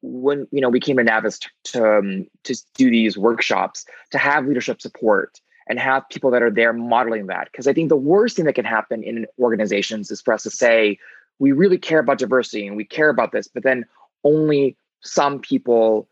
[0.02, 4.18] when you know we came to navis to to, um, to do these workshops to
[4.18, 7.96] have leadership support and have people that are there modeling that because i think the
[7.96, 10.98] worst thing that can happen in organizations is for us to say
[11.38, 13.84] we really care about diversity and we care about this but then
[14.24, 16.08] only some people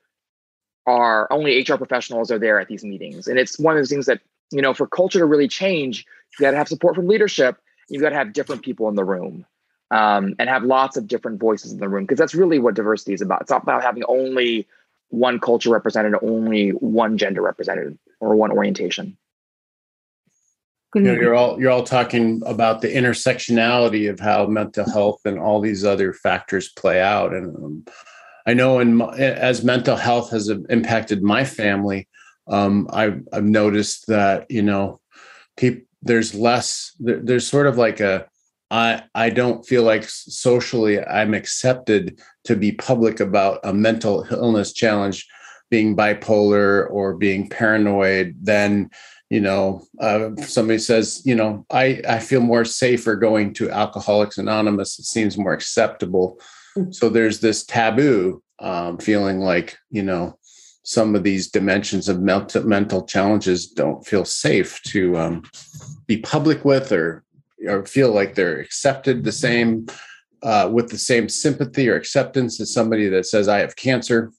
[0.87, 4.07] are only hr professionals are there at these meetings and it's one of those things
[4.07, 6.05] that you know for culture to really change
[6.39, 9.05] you got to have support from leadership you've got to have different people in the
[9.05, 9.45] room
[9.93, 13.13] um, and have lots of different voices in the room because that's really what diversity
[13.13, 13.43] is about.
[13.43, 14.67] It's not about having only
[15.11, 19.19] one culture represented, only one gender represented, or one orientation.
[20.95, 25.39] You know, you're all you're all talking about the intersectionality of how mental health and
[25.39, 27.85] all these other factors play out, and um,
[28.47, 32.09] I know in my, as mental health has impacted my family,
[32.47, 35.01] um, I've I've noticed that you know,
[35.57, 38.27] people there's less there, there's sort of like a
[38.71, 44.73] I I don't feel like socially I'm accepted to be public about a mental illness
[44.75, 45.27] challenge,
[45.71, 48.35] being bipolar or being paranoid.
[48.41, 48.91] Then
[49.33, 54.37] you know uh, somebody says you know I I feel more safer going to Alcoholics
[54.37, 54.99] Anonymous.
[54.99, 56.39] It seems more acceptable.
[56.77, 56.93] Mm-hmm.
[56.93, 60.39] So there's this taboo um, feeling like you know
[60.83, 65.43] some of these dimensions of mental mental challenges don't feel safe to um,
[66.07, 67.25] be public with or
[67.67, 69.87] or feel like they're accepted the same
[70.43, 74.31] uh, with the same sympathy or acceptance as somebody that says I have cancer.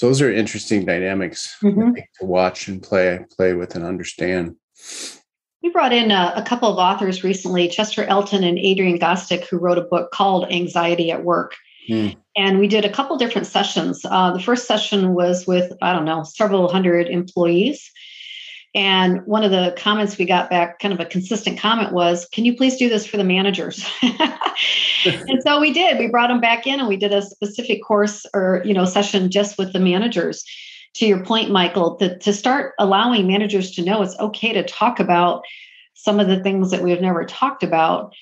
[0.00, 1.92] So those are interesting dynamics mm-hmm.
[1.92, 4.56] to watch and play play with and understand.
[5.62, 9.58] We brought in a, a, couple of authors recently, Chester Elton and Adrian Gostick, who
[9.58, 11.54] wrote a book called Anxiety at Work.
[11.86, 12.08] Hmm.
[12.34, 14.00] And we did a couple different sessions.
[14.06, 17.90] Uh, the first session was with, I don't know, several hundred employees.
[18.74, 22.44] And one of the comments we got back, kind of a consistent comment, was, Can
[22.44, 23.84] you please do this for the managers?
[24.02, 25.98] and so we did.
[25.98, 29.30] We brought them back in and we did a specific course or, you know, session
[29.30, 30.44] just with the managers.
[30.94, 34.98] To your point, Michael, to, to start allowing managers to know it's okay to talk
[34.98, 35.44] about
[35.94, 38.12] some of the things that we've never talked about.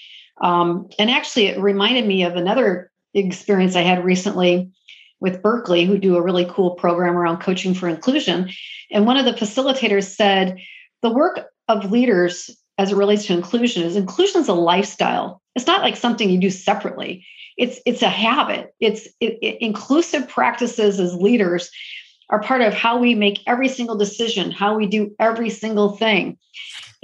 [0.40, 4.70] Um, and actually, it reminded me of another experience I had recently
[5.20, 8.50] with Berkeley, who do a really cool program around coaching for inclusion.
[8.90, 10.58] And one of the facilitators said,
[11.02, 15.42] the work of leaders as it relates to inclusion is inclusion is a lifestyle.
[15.54, 17.26] It's not like something you do separately.
[17.56, 18.72] It's it's a habit.
[18.78, 21.70] It's it, it, inclusive practices as leaders
[22.30, 26.38] are part of how we make every single decision, how we do every single thing.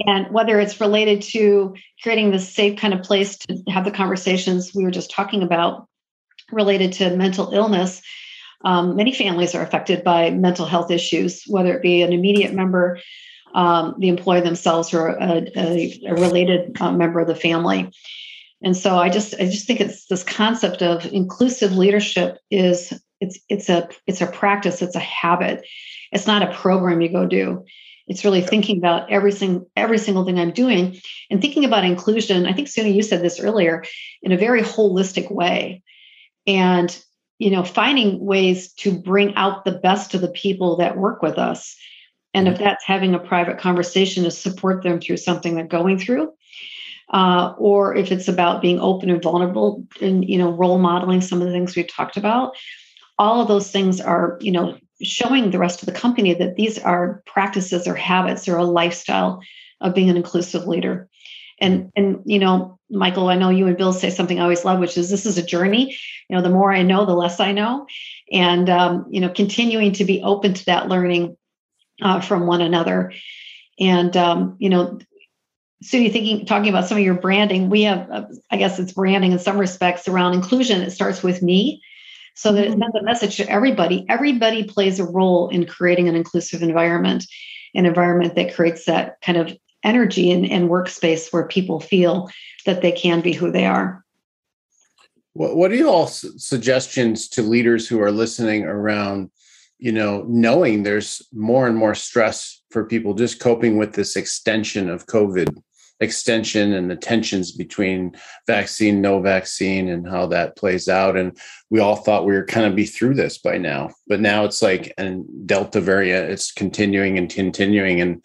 [0.05, 4.73] And whether it's related to creating the safe kind of place to have the conversations
[4.73, 5.87] we were just talking about
[6.51, 8.01] related to mental illness,
[8.63, 12.99] um, many families are affected by mental health issues, whether it be an immediate member,
[13.53, 17.91] um, the employer themselves, or a, a, a related uh, member of the family.
[18.63, 23.39] And so I just I just think it's this concept of inclusive leadership is it's
[23.49, 25.65] it's a it's a practice, it's a habit.
[26.11, 27.65] It's not a program you go do.
[28.07, 32.47] It's really thinking about every single every single thing I'm doing and thinking about inclusion.
[32.47, 33.83] I think Suni, you said this earlier,
[34.23, 35.83] in a very holistic way
[36.47, 37.03] and
[37.37, 41.37] you know finding ways to bring out the best of the people that work with
[41.37, 41.75] us
[42.33, 42.63] and if mm-hmm.
[42.63, 46.31] that's having a private conversation to support them through something they're going through
[47.13, 51.41] uh, or if it's about being open and vulnerable and you know role modeling some
[51.41, 52.55] of the things we've talked about
[53.17, 56.79] all of those things are you know showing the rest of the company that these
[56.79, 59.41] are practices or habits or a lifestyle
[59.81, 61.09] of being an inclusive leader
[61.59, 64.79] and and you know michael i know you and bill say something i always love
[64.79, 65.97] which is this is a journey
[66.29, 67.87] you know the more i know the less i know
[68.31, 71.37] and um, you know continuing to be open to that learning
[72.01, 73.13] uh, from one another
[73.79, 74.99] and um, you know
[75.83, 79.33] Suni, thinking talking about some of your branding, we have, uh, I guess it's branding
[79.33, 80.81] in some respects around inclusion.
[80.81, 81.81] It starts with me.
[82.33, 84.05] so that it sends a message to everybody.
[84.09, 87.25] Everybody plays a role in creating an inclusive environment,
[87.75, 89.55] an environment that creates that kind of
[89.85, 92.29] energy and, and workspace where people feel
[92.65, 94.03] that they can be who they are.
[95.33, 99.29] What, what are you all suggestions to leaders who are listening around,
[99.77, 104.89] you know, knowing there's more and more stress for people just coping with this extension
[104.89, 105.61] of COVID
[106.01, 108.15] extension and the tensions between
[108.47, 111.15] vaccine, no vaccine, and how that plays out.
[111.15, 111.37] And
[111.69, 114.61] we all thought we were kind of be through this by now, but now it's
[114.61, 118.23] like and Delta variant, it's continuing and continuing, and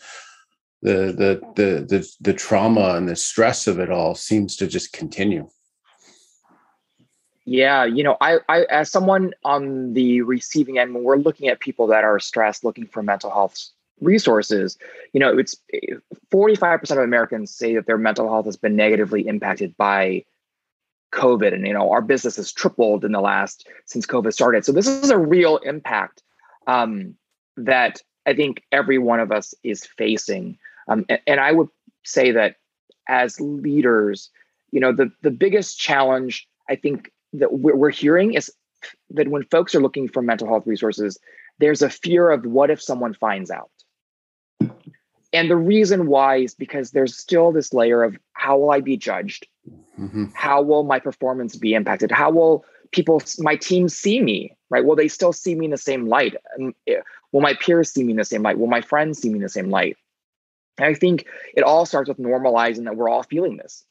[0.83, 4.93] the the the the the trauma and the stress of it all seems to just
[4.93, 5.49] continue.
[7.45, 11.61] Yeah, you know, I, I as someone on the receiving end, when we're looking at
[11.61, 13.59] people that are stressed, looking for mental health
[14.01, 14.79] resources,
[15.13, 15.57] you know, it's
[16.33, 20.25] 45% of Americans say that their mental health has been negatively impacted by
[21.13, 21.53] COVID.
[21.53, 24.65] And, you know, our business has tripled in the last since COVID started.
[24.65, 26.23] So this is a real impact
[26.67, 27.15] um,
[27.57, 30.59] that I think every one of us is facing.
[30.89, 31.69] Um, and, and I would
[32.05, 32.57] say that
[33.09, 34.31] as leaders,
[34.71, 38.53] you know, the, the biggest challenge I think that we're hearing is
[39.11, 41.19] that when folks are looking for mental health resources,
[41.59, 43.71] there's a fear of what if someone finds out?
[45.33, 48.97] And the reason why is because there's still this layer of how will I be
[48.97, 49.47] judged?
[49.99, 50.27] Mm-hmm.
[50.35, 52.11] How will my performance be impacted?
[52.11, 54.85] How will people, my team see me, right?
[54.85, 56.35] Will they still see me in the same light?
[56.89, 56.97] Eh,
[57.31, 58.59] will my peers see me in the same light?
[58.59, 59.97] Will my friends see me in the same light?
[60.81, 63.85] And I think it all starts with normalizing that we're all feeling this.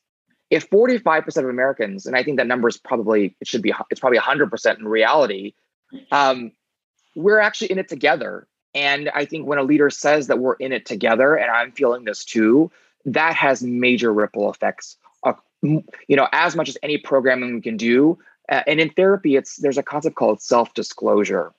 [0.49, 3.99] If 45% of Americans, and I think that number is probably, it should be, it's
[3.99, 5.53] probably 100% in reality,
[6.11, 6.51] um,
[7.15, 10.71] we're actually in it together and I think when a leader says that we're in
[10.71, 12.71] it together, and I'm feeling this too,
[13.05, 14.97] that has major ripple effects.
[15.23, 18.17] Uh, you know, as much as any programming we can do.
[18.47, 21.51] Uh, and in therapy, it's there's a concept called self-disclosure,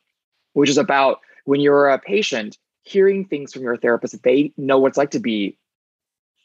[0.54, 2.58] which is about when you're a patient
[2.90, 5.56] hearing things from your therapist that they know what it's like to be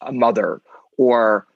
[0.02, 0.62] a mother
[0.98, 1.48] or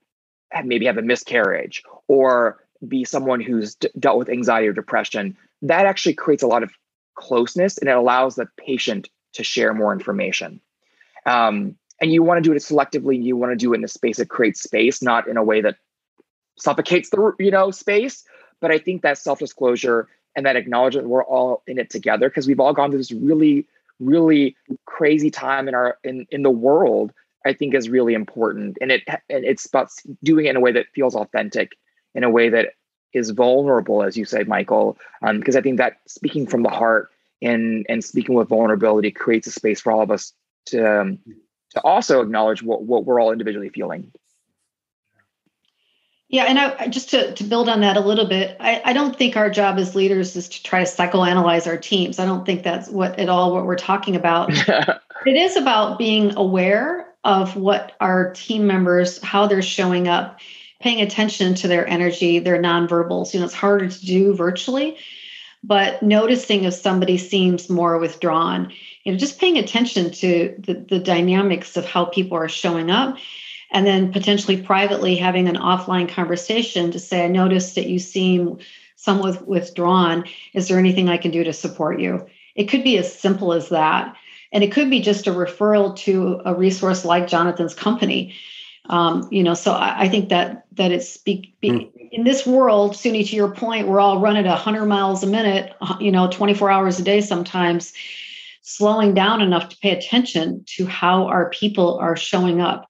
[0.64, 5.86] maybe have a miscarriage or be someone who's d- dealt with anxiety or depression that
[5.86, 6.72] actually creates a lot of
[7.16, 10.62] closeness and it allows the patient to share more information.
[11.26, 13.22] Um, and you want to do it selectively.
[13.22, 15.62] You want to do it in a space that creates space, not in a way
[15.62, 15.76] that
[16.58, 18.24] suffocates the you know space.
[18.62, 22.48] But I think that self disclosure and that acknowledgement we're all in it together because
[22.48, 23.68] we've all gone through this really
[24.00, 27.12] really crazy time in our in in the world.
[27.46, 29.90] I think is really important, and it and it's about
[30.24, 31.78] doing it in a way that feels authentic,
[32.14, 32.74] in a way that
[33.14, 37.10] is vulnerable, as you say, Michael, um, because I think that speaking from the heart
[37.42, 40.34] and and speaking with vulnerability creates a space for all of us
[40.68, 41.20] to um,
[41.72, 44.12] to also acknowledge what what we're all individually feeling.
[46.30, 49.18] Yeah, and I, just to, to build on that a little bit, I, I don't
[49.18, 52.20] think our job as leaders is to try to psychoanalyze our teams.
[52.20, 54.52] I don't think that's what at all what we're talking about.
[55.26, 60.40] it is about being aware of what our team members, how they're showing up,
[60.80, 63.34] paying attention to their energy, their nonverbals.
[63.34, 64.98] You know, it's harder to do virtually,
[65.64, 68.72] but noticing if somebody seems more withdrawn,
[69.04, 73.18] you know, just paying attention to the, the dynamics of how people are showing up.
[73.72, 78.58] And then potentially privately having an offline conversation to say, I noticed that you seem
[78.96, 80.26] somewhat withdrawn.
[80.54, 82.26] Is there anything I can do to support you?
[82.56, 84.16] It could be as simple as that.
[84.52, 88.36] And it could be just a referral to a resource like Jonathan's company
[88.90, 92.10] um, you know so I, I, think that that it's be, be, mm.
[92.12, 96.12] in this world Suni to your point we're all running 100 miles a minute you
[96.12, 97.94] know 24 hours a day sometimes
[98.62, 102.88] slowing down enough to pay attention to how our people are showing up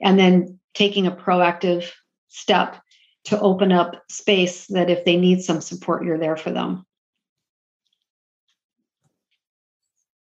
[0.00, 1.90] and then taking a proactive
[2.28, 2.76] step
[3.24, 6.86] to open up space that if they need some support you're there for them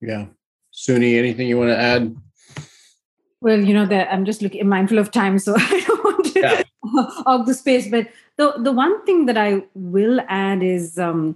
[0.01, 0.25] yeah
[0.73, 2.15] Suni anything you want to add
[3.41, 6.39] well, you know that I'm just looking mindful of time, so I don't want to
[6.39, 6.63] yeah.
[7.25, 7.89] of the space.
[7.89, 8.07] But
[8.37, 11.35] the the one thing that I will add is, um,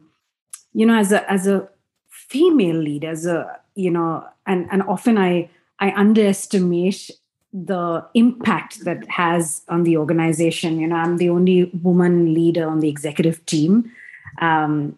[0.73, 1.67] you know, as a as a
[2.09, 5.49] female lead, as a you know, and and often I
[5.79, 7.09] I underestimate
[7.53, 10.79] the impact that has on the organization.
[10.79, 13.91] You know, I'm the only woman leader on the executive team,
[14.41, 14.97] um,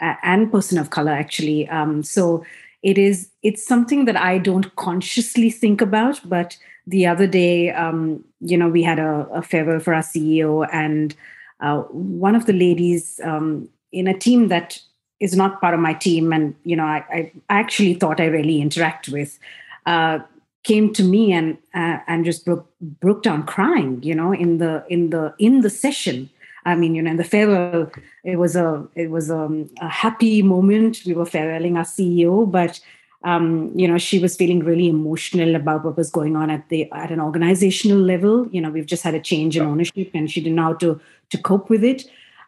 [0.00, 1.68] and person of color actually.
[1.68, 2.44] Um, so
[2.82, 8.24] it is it's something that i don't consciously think about but the other day um,
[8.40, 11.14] you know we had a, a, farewell for our ceo and
[11.60, 14.78] uh, one of the ladies um, in a team that
[15.20, 18.60] is not part of my team and you know i, I actually thought i really
[18.60, 19.38] interact with
[19.86, 20.20] uh,
[20.62, 24.84] came to me and uh, and just broke broke down crying you know in the
[24.88, 26.30] in the in the session
[26.64, 27.90] I mean, you know, in the farewell,
[28.24, 31.02] it was a it was a, a happy moment.
[31.04, 32.80] We were farewelling our CEO, but
[33.24, 36.90] um, you know, she was feeling really emotional about what was going on at the
[36.92, 38.48] at an organizational level.
[38.48, 41.00] You know, we've just had a change in ownership, and she didn't know how to
[41.30, 42.04] to cope with it.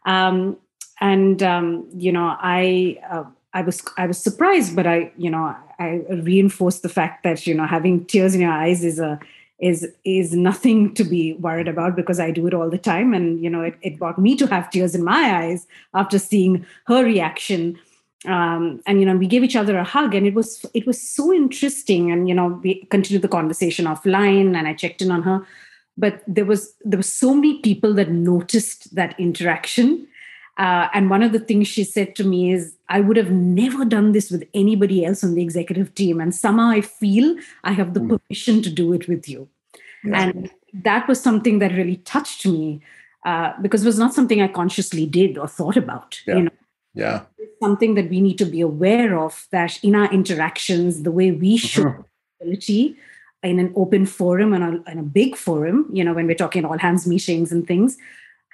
[0.06, 0.56] Um,
[1.00, 3.24] and um, you know, I uh,
[3.54, 7.54] I was I was surprised, but I you know I reinforced the fact that you
[7.54, 9.18] know having tears in your eyes is a
[9.60, 13.42] is is nothing to be worried about because I do it all the time, and
[13.42, 17.04] you know it, it brought me to have tears in my eyes after seeing her
[17.04, 17.78] reaction.
[18.26, 21.00] Um, and you know we gave each other a hug and it was it was
[21.00, 22.10] so interesting.
[22.10, 25.46] And you know we continued the conversation offline and i checked in on her.
[25.96, 30.08] But there was there were so many people that noticed that interaction
[30.56, 33.84] uh, and one of the things she said to me is i would have never
[33.84, 37.94] done this with anybody else on the executive team and somehow i feel i have
[37.94, 38.18] the mm.
[38.18, 39.48] permission to do it with you
[40.04, 40.22] yeah.
[40.22, 42.80] and that was something that really touched me
[43.24, 46.36] uh, because it was not something i consciously did or thought about yeah.
[46.36, 46.50] you know
[46.94, 51.10] yeah It's something that we need to be aware of that in our interactions the
[51.10, 51.66] way we mm-hmm.
[51.66, 52.02] show uh-huh.
[52.40, 52.96] ability
[53.42, 56.64] in an open forum and a, in a big forum you know when we're talking
[56.64, 57.98] all hands meetings and things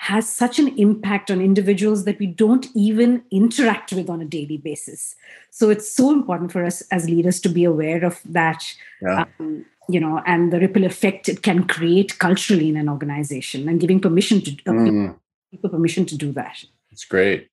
[0.09, 4.57] has such an impact on individuals that we don't even interact with on a daily
[4.57, 5.15] basis
[5.51, 8.65] so it's so important for us as leaders to be aware of that
[9.03, 9.25] yeah.
[9.39, 13.81] um, you know and the ripple effect it can create culturally in an organization and
[13.81, 15.17] giving permission to uh, mm.
[15.51, 17.51] people permission to do that it's great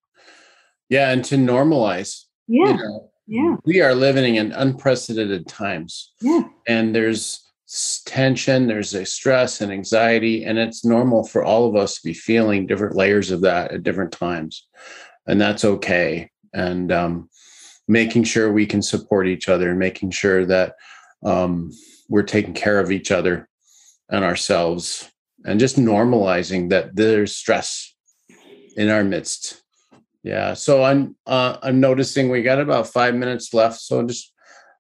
[0.90, 2.26] yeah, and to normalize.
[2.48, 2.70] Yeah.
[2.70, 3.56] You know, yeah.
[3.66, 6.14] We are living in unprecedented times.
[6.22, 6.44] Yeah.
[6.68, 7.44] And there's
[8.06, 12.14] tension, there's a stress and anxiety, and it's normal for all of us to be
[12.14, 14.68] feeling different layers of that at different times.
[15.28, 16.30] And that's okay.
[16.54, 17.30] And um,
[17.88, 20.76] making sure we can support each other and making sure that
[21.24, 21.72] um,
[22.10, 23.50] we're taking care of each other
[24.10, 25.12] and ourselves
[25.46, 27.94] and just normalizing that there's stress
[28.78, 29.62] in our midst
[30.28, 30.56] yeah.
[30.56, 33.80] So I'm uh, I'm noticing we got about five minutes left.
[33.80, 34.34] So just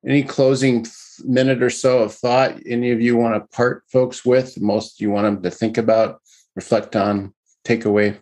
[0.05, 0.85] any closing
[1.23, 5.09] minute or so of thought any of you want to part folks with most you
[5.09, 6.21] want them to think about
[6.55, 7.33] reflect on
[7.63, 8.17] take away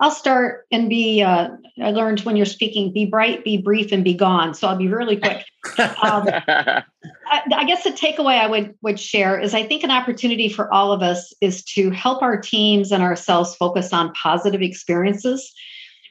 [0.00, 1.22] I'll start and be.
[1.22, 1.50] Uh,
[1.80, 4.52] I learned when you're speaking, be bright, be brief, and be gone.
[4.52, 5.44] So I'll be really quick.
[5.78, 6.82] Um, I,
[7.30, 10.92] I, guess the takeaway I would would share is I think an opportunity for all
[10.92, 15.52] of us is to help our teams and ourselves focus on positive experiences.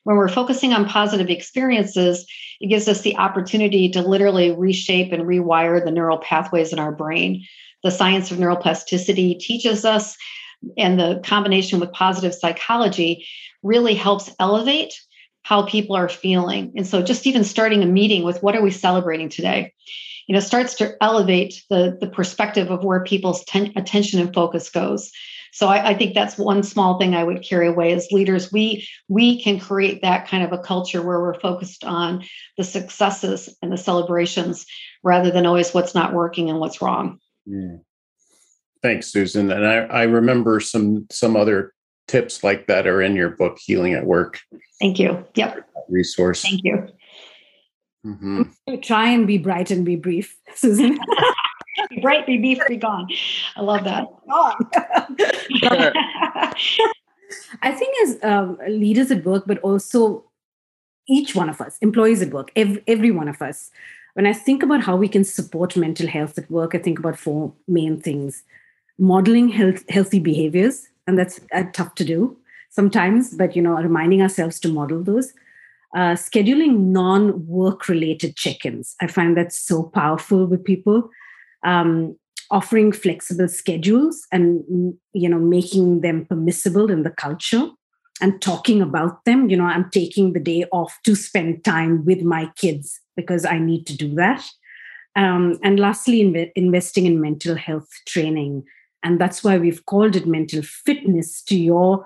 [0.03, 2.25] When we're focusing on positive experiences,
[2.59, 6.91] it gives us the opportunity to literally reshape and rewire the neural pathways in our
[6.91, 7.45] brain.
[7.83, 10.15] The science of neuroplasticity teaches us
[10.77, 13.27] and the combination with positive psychology
[13.61, 14.93] really helps elevate
[15.43, 16.71] how people are feeling.
[16.75, 19.73] And so just even starting a meeting with what are we celebrating today?
[20.27, 24.69] You know, starts to elevate the, the perspective of where people's ten- attention and focus
[24.69, 25.11] goes.
[25.53, 28.51] So I, I, think that's one small thing I would carry away as leaders.
[28.51, 32.25] We we can create that kind of a culture where we're focused on
[32.57, 34.65] the successes and the celebrations
[35.03, 37.19] rather than always what's not working and what's wrong.
[37.45, 37.77] Yeah.
[38.81, 39.51] Thanks, Susan.
[39.51, 41.73] And I, I remember some some other
[42.07, 44.41] tips like that are in your book, Healing at Work.
[44.81, 45.23] Thank you.
[45.35, 45.69] Yep.
[45.87, 46.41] Resource.
[46.41, 46.87] Thank you.
[48.05, 48.79] Mm-hmm.
[48.81, 50.97] Try and be bright and be brief, Susan.
[51.89, 53.07] be bright, be brief, be gone.
[53.55, 54.07] I love that.
[57.61, 60.23] I think as um, leaders at work, but also
[61.07, 63.71] each one of us, employees at work, every, every one of us,
[64.13, 67.17] when I think about how we can support mental health at work, I think about
[67.17, 68.43] four main things.
[68.99, 72.37] Modeling health, healthy behaviors, and that's uh, tough to do
[72.73, 75.33] sometimes but you know reminding ourselves to model those.
[75.95, 78.95] Uh, scheduling non-work related check-ins.
[78.99, 81.07] I find that so powerful with people.
[81.63, 82.17] Um,
[82.53, 84.63] offering flexible schedules and
[85.13, 87.67] you know making them permissible in the culture
[88.21, 89.49] and talking about them.
[89.49, 93.57] You know i'm taking the day off to spend time with my kids because i
[93.57, 94.45] need to do that.
[95.15, 98.63] Um, and lastly inv- investing in mental health training.
[99.03, 102.05] And that's why we've called it mental fitness to your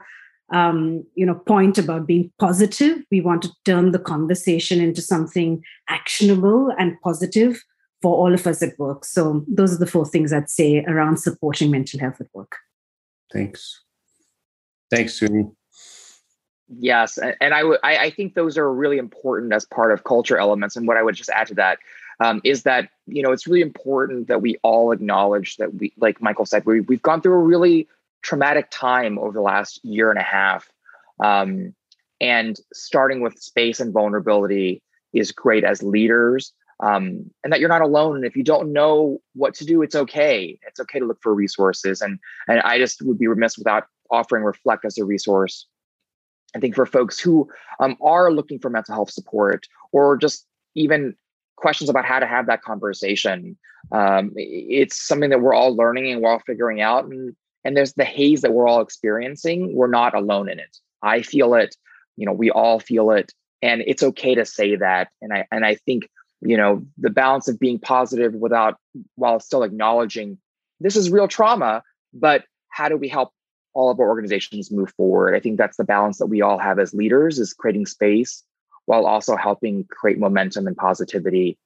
[0.54, 3.00] um, you know point about being positive.
[3.12, 7.62] We want to turn the conversation into something actionable and positive
[8.02, 11.18] for all of us at work so those are the four things i'd say around
[11.18, 12.58] supporting mental health at work
[13.32, 13.82] thanks
[14.91, 15.52] thanks Suni.
[16.68, 20.76] yes and I, w- I think those are really important as part of culture elements
[20.76, 21.80] and what i would just add to that
[22.20, 26.22] um, is that you know it's really important that we all acknowledge that we, like
[26.22, 27.88] Michael said, we, we've gone through a really
[28.22, 30.70] traumatic time over the last year and a half,
[31.24, 31.74] um,
[32.20, 34.82] and starting with space and vulnerability
[35.14, 36.54] is great as leaders.
[36.80, 38.17] Um, and that you're not alone.
[38.17, 40.59] And if you don't know what to do, it's okay.
[40.67, 42.01] It's okay to look for resources.
[42.01, 45.65] And and I just would be remiss without offering Reflect as a resource.
[46.55, 47.49] I think for folks who
[47.80, 51.15] um, are looking for mental health support or just even
[51.55, 53.57] questions about how to have that conversation,
[53.91, 57.05] um, it's something that we're all learning and we're all figuring out.
[57.05, 59.75] And, and there's the haze that we're all experiencing.
[59.75, 60.78] We're not alone in it.
[61.01, 61.75] I feel it.
[62.15, 65.09] You know, we all feel it, and it's okay to say that.
[65.21, 66.09] And I and I think
[66.42, 68.78] you know the balance of being positive without
[69.16, 70.38] while still acknowledging
[70.80, 71.84] this is real trauma,
[72.14, 73.32] but how do we help
[73.74, 75.36] all of our organizations move forward?
[75.36, 78.44] I think that's the balance that we all have as leaders is creating space
[78.86, 81.58] while also helping create momentum and positivity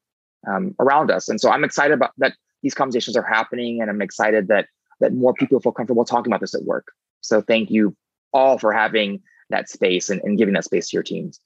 [0.47, 1.29] um, around us.
[1.29, 4.67] And so I'm excited about that these conversations are happening, and I'm excited that
[4.99, 6.91] that more people feel comfortable talking about this at work.
[7.21, 7.95] So thank you
[8.33, 11.39] all for having that space and, and giving that space to your teams.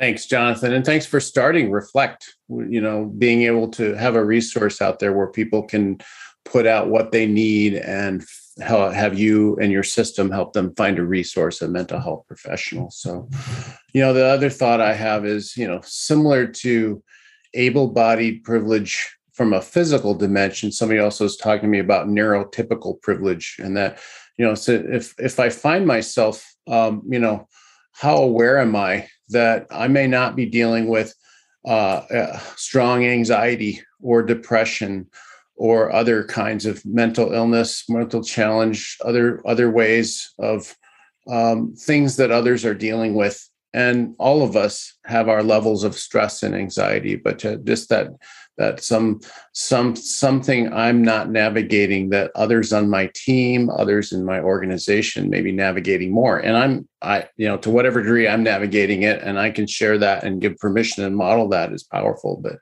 [0.00, 0.72] Thanks, Jonathan.
[0.72, 2.34] And thanks for starting Reflect.
[2.48, 5.98] You know, being able to have a resource out there where people can
[6.46, 8.24] put out what they need and
[8.58, 12.90] have you and your system help them find a resource, a mental health professional.
[12.90, 13.28] So,
[13.92, 17.02] you know, the other thought I have is, you know, similar to
[17.52, 23.00] able bodied privilege from a physical dimension, somebody else was talking to me about neurotypical
[23.02, 23.98] privilege and that
[24.40, 27.46] you know so if if i find myself um, you know
[28.00, 31.14] how aware am i that i may not be dealing with
[31.66, 35.06] uh, uh, strong anxiety or depression
[35.56, 40.74] or other kinds of mental illness mental challenge other other ways of
[41.30, 43.46] um, things that others are dealing with?
[43.72, 48.08] And all of us have our levels of stress and anxiety but just that
[48.60, 49.20] that some
[49.52, 55.40] some something i'm not navigating that others on my team others in my organization may
[55.40, 56.38] be navigating more.
[56.38, 59.98] And i'm i you know to whatever degree i'm navigating it and i can share
[59.98, 62.56] that and give permission and model that is powerful but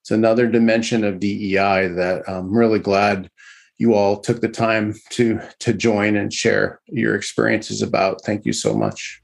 [0.00, 3.30] it's another dimension of dei that i'm really glad
[3.78, 8.22] you all took the time to to join and share your experiences about.
[8.26, 9.22] Thank you so much.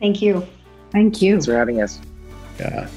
[0.00, 0.44] Thank you.
[0.90, 1.34] Thank you.
[1.34, 2.00] Thanks for having us.
[2.58, 2.88] Yeah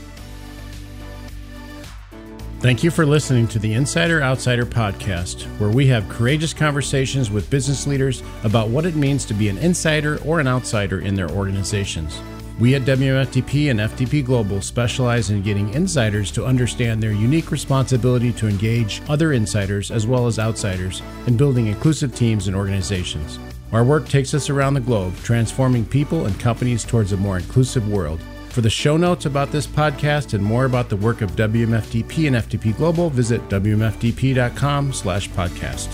[2.64, 7.50] Thank you for listening to the Insider Outsider podcast, where we have courageous conversations with
[7.50, 11.30] business leaders about what it means to be an insider or an outsider in their
[11.32, 12.22] organizations.
[12.62, 18.32] We at WMFDP and FDP Global specialize in getting insiders to understand their unique responsibility
[18.32, 23.40] to engage other insiders as well as outsiders in building inclusive teams and organizations.
[23.74, 27.90] Our work takes us around the globe, transforming people and companies towards a more inclusive
[27.90, 28.22] world.
[28.54, 32.36] For the show notes about this podcast and more about the work of WMFDP and
[32.36, 35.88] FDP Global, visit wmfdp.com slash podcast.